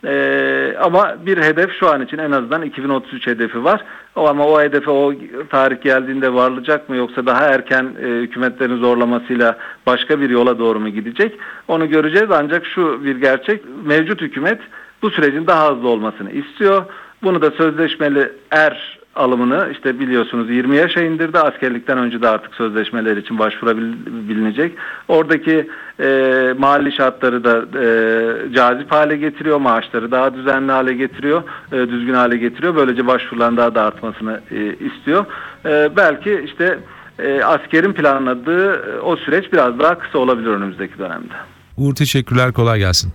Ee, 0.05 0.75
ama 0.81 1.17
bir 1.27 1.39
hedef 1.39 1.71
şu 1.81 1.89
an 1.89 2.03
için 2.03 2.19
en 2.19 2.31
azından 2.31 2.63
2033 2.63 3.27
hedefi 3.27 3.65
var. 3.65 3.85
O 4.17 4.29
ama 4.29 4.47
o 4.47 4.61
hedefe 4.61 4.91
o 4.91 5.13
tarih 5.51 5.83
geldiğinde 5.83 6.35
varılacak 6.35 6.89
mı 6.89 6.97
yoksa 6.97 7.27
daha 7.27 7.45
erken 7.45 7.85
e, 8.03 8.07
hükümetlerin 8.07 8.77
zorlamasıyla 8.77 9.59
başka 9.87 10.21
bir 10.21 10.31
yola 10.31 10.59
doğru 10.59 10.81
mu 10.81 10.89
gidecek? 10.89 11.39
Onu 11.69 11.89
göreceğiz 11.89 12.31
ancak 12.31 12.67
şu 12.67 13.05
bir 13.05 13.17
gerçek 13.17 13.63
mevcut 13.85 14.21
hükümet 14.21 14.61
bu 15.03 15.11
sürecin 15.11 15.47
daha 15.47 15.73
hızlı 15.73 15.89
olmasını 15.89 16.31
istiyor. 16.31 16.85
Bunu 17.23 17.43
da 17.43 17.51
sözleşmeli 17.51 18.33
er 18.51 18.98
alımını 19.15 19.69
işte 19.73 20.01
biliyorsunuz 20.01 20.51
20 20.51 20.77
yaşa 20.77 21.01
indirdi. 21.01 21.39
Askerlikten 21.39 21.99
önce 21.99 22.23
de 22.23 22.29
artık 22.29 22.55
sözleşmeler 22.55 23.17
için 23.17 23.39
başvurabilinecek. 23.39 24.73
Oradaki 25.09 25.69
e, 26.01 26.55
mali 26.59 26.93
şartları 26.93 27.45
da 27.45 27.65
e, 27.83 28.55
cazip 28.55 28.93
hale 28.93 29.17
getiriyor. 29.17 29.59
Maaşları 29.59 30.11
daha 30.11 30.35
düzenli 30.35 30.73
hale 30.73 30.95
getiriyor. 30.95 31.43
E, 31.73 31.77
düzgün 31.77 32.15
hale 32.15 32.37
getiriyor. 32.37 32.77
Böylece 32.77 33.07
başvuruların 33.07 33.57
daha 33.57 33.75
da 33.75 33.83
artmasını 33.83 34.41
e, 34.51 34.75
istiyor. 34.75 35.25
E, 35.67 35.97
belki 35.97 36.43
işte 36.45 36.79
e, 37.19 37.43
askerin 37.43 37.93
planladığı 37.93 38.73
e, 38.73 39.01
o 39.01 39.17
süreç 39.17 39.53
biraz 39.53 39.79
daha 39.79 39.99
kısa 39.99 40.19
olabilir 40.19 40.49
önümüzdeki 40.49 40.99
dönemde. 40.99 41.35
Uğur 41.77 41.95
teşekkürler. 41.95 42.53
Kolay 42.53 42.79
gelsin. 42.79 43.13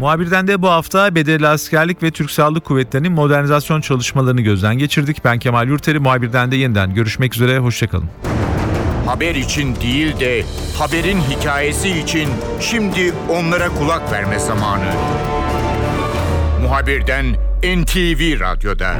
Muhabirden 0.00 0.46
de 0.46 0.62
bu 0.62 0.68
hafta 0.68 1.14
bedelli 1.14 1.46
askerlik 1.46 2.02
ve 2.02 2.10
Türk 2.10 2.30
Silahlı 2.30 2.60
Kuvvetleri'nin 2.60 3.12
modernizasyon 3.12 3.80
çalışmalarını 3.80 4.40
gözden 4.40 4.78
geçirdik. 4.78 5.24
Ben 5.24 5.38
Kemal 5.38 5.68
Yurteri, 5.68 5.98
muhabirden 5.98 6.50
de 6.50 6.56
yeniden 6.56 6.94
görüşmek 6.94 7.34
üzere, 7.34 7.58
hoşçakalın. 7.58 8.08
Haber 9.06 9.34
için 9.34 9.76
değil 9.76 10.20
de 10.20 10.44
haberin 10.78 11.18
hikayesi 11.20 11.90
için 11.90 12.28
şimdi 12.60 13.14
onlara 13.28 13.68
kulak 13.68 14.12
verme 14.12 14.38
zamanı. 14.38 14.92
Muhabirden 16.62 17.26
NTV 17.62 18.40
Radyo'da. 18.40 18.94